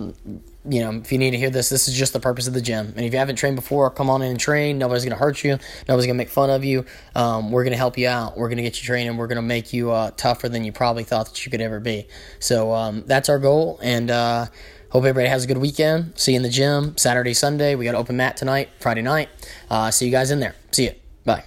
you 0.68 0.81
know, 0.81 0.92
if 0.98 1.11
you 1.12 1.18
need 1.18 1.31
to 1.31 1.38
hear 1.38 1.50
this, 1.50 1.68
this 1.68 1.88
is 1.88 1.94
just 1.94 2.12
the 2.12 2.20
purpose 2.20 2.46
of 2.46 2.54
the 2.54 2.61
gym. 2.61 2.92
And 2.96 3.04
if 3.04 3.12
you 3.12 3.18
haven't 3.18 3.37
trained 3.37 3.57
before, 3.57 3.90
come 3.90 4.11
on 4.11 4.22
in 4.22 4.31
and 4.31 4.40
train. 4.40 4.78
Nobody's 4.78 5.04
going 5.04 5.16
to 5.16 5.18
hurt 5.18 5.42
you. 5.44 5.59
Nobody's 5.88 6.07
going 6.07 6.16
to 6.16 6.22
make 6.22 6.28
fun 6.28 6.50
of 6.50 6.64
you. 6.64 6.85
Um, 7.14 7.50
we're 7.50 7.64
going 7.64 7.72
to 7.72 7.78
help 7.78 7.96
you 7.96 8.09
out. 8.09 8.37
We're 8.37 8.48
going 8.48 8.59
to 8.59 8.62
get 8.62 8.81
you 8.81 8.87
training. 8.87 9.16
We're 9.16 9.26
going 9.26 9.37
to 9.37 9.42
make 9.42 9.72
you 9.72 9.90
uh, 9.90 10.11
tougher 10.16 10.48
than 10.48 10.64
you 10.64 10.72
probably 10.72 11.04
thought 11.04 11.26
that 11.26 11.44
you 11.44 11.50
could 11.50 11.61
ever 11.61 11.81
be. 11.81 12.07
So 12.38 12.72
um, 12.72 13.04
that's 13.07 13.28
our 13.28 13.38
goal. 13.38 13.78
And 13.83 14.11
uh, 14.11 14.46
hope 14.90 15.04
everybody 15.04 15.28
has 15.28 15.44
a 15.44 15.46
good 15.46 15.59
weekend. 15.59 16.18
See 16.18 16.33
you 16.33 16.37
in 16.37 16.42
the 16.42 16.50
gym 16.50 16.96
Saturday, 16.96 17.35
Sunday. 17.35 17.74
We 17.74 17.85
got 17.85 17.94
open 17.94 18.16
mat 18.16 18.37
tonight, 18.37 18.68
Friday 18.81 19.02
night. 19.02 19.28
Uh, 19.70 19.90
see 19.90 20.07
you 20.07 20.12
guys 20.12 20.31
in 20.31 20.40
there. 20.40 20.54
See 20.72 20.85
you. 20.85 20.92
Bye. 21.24 21.44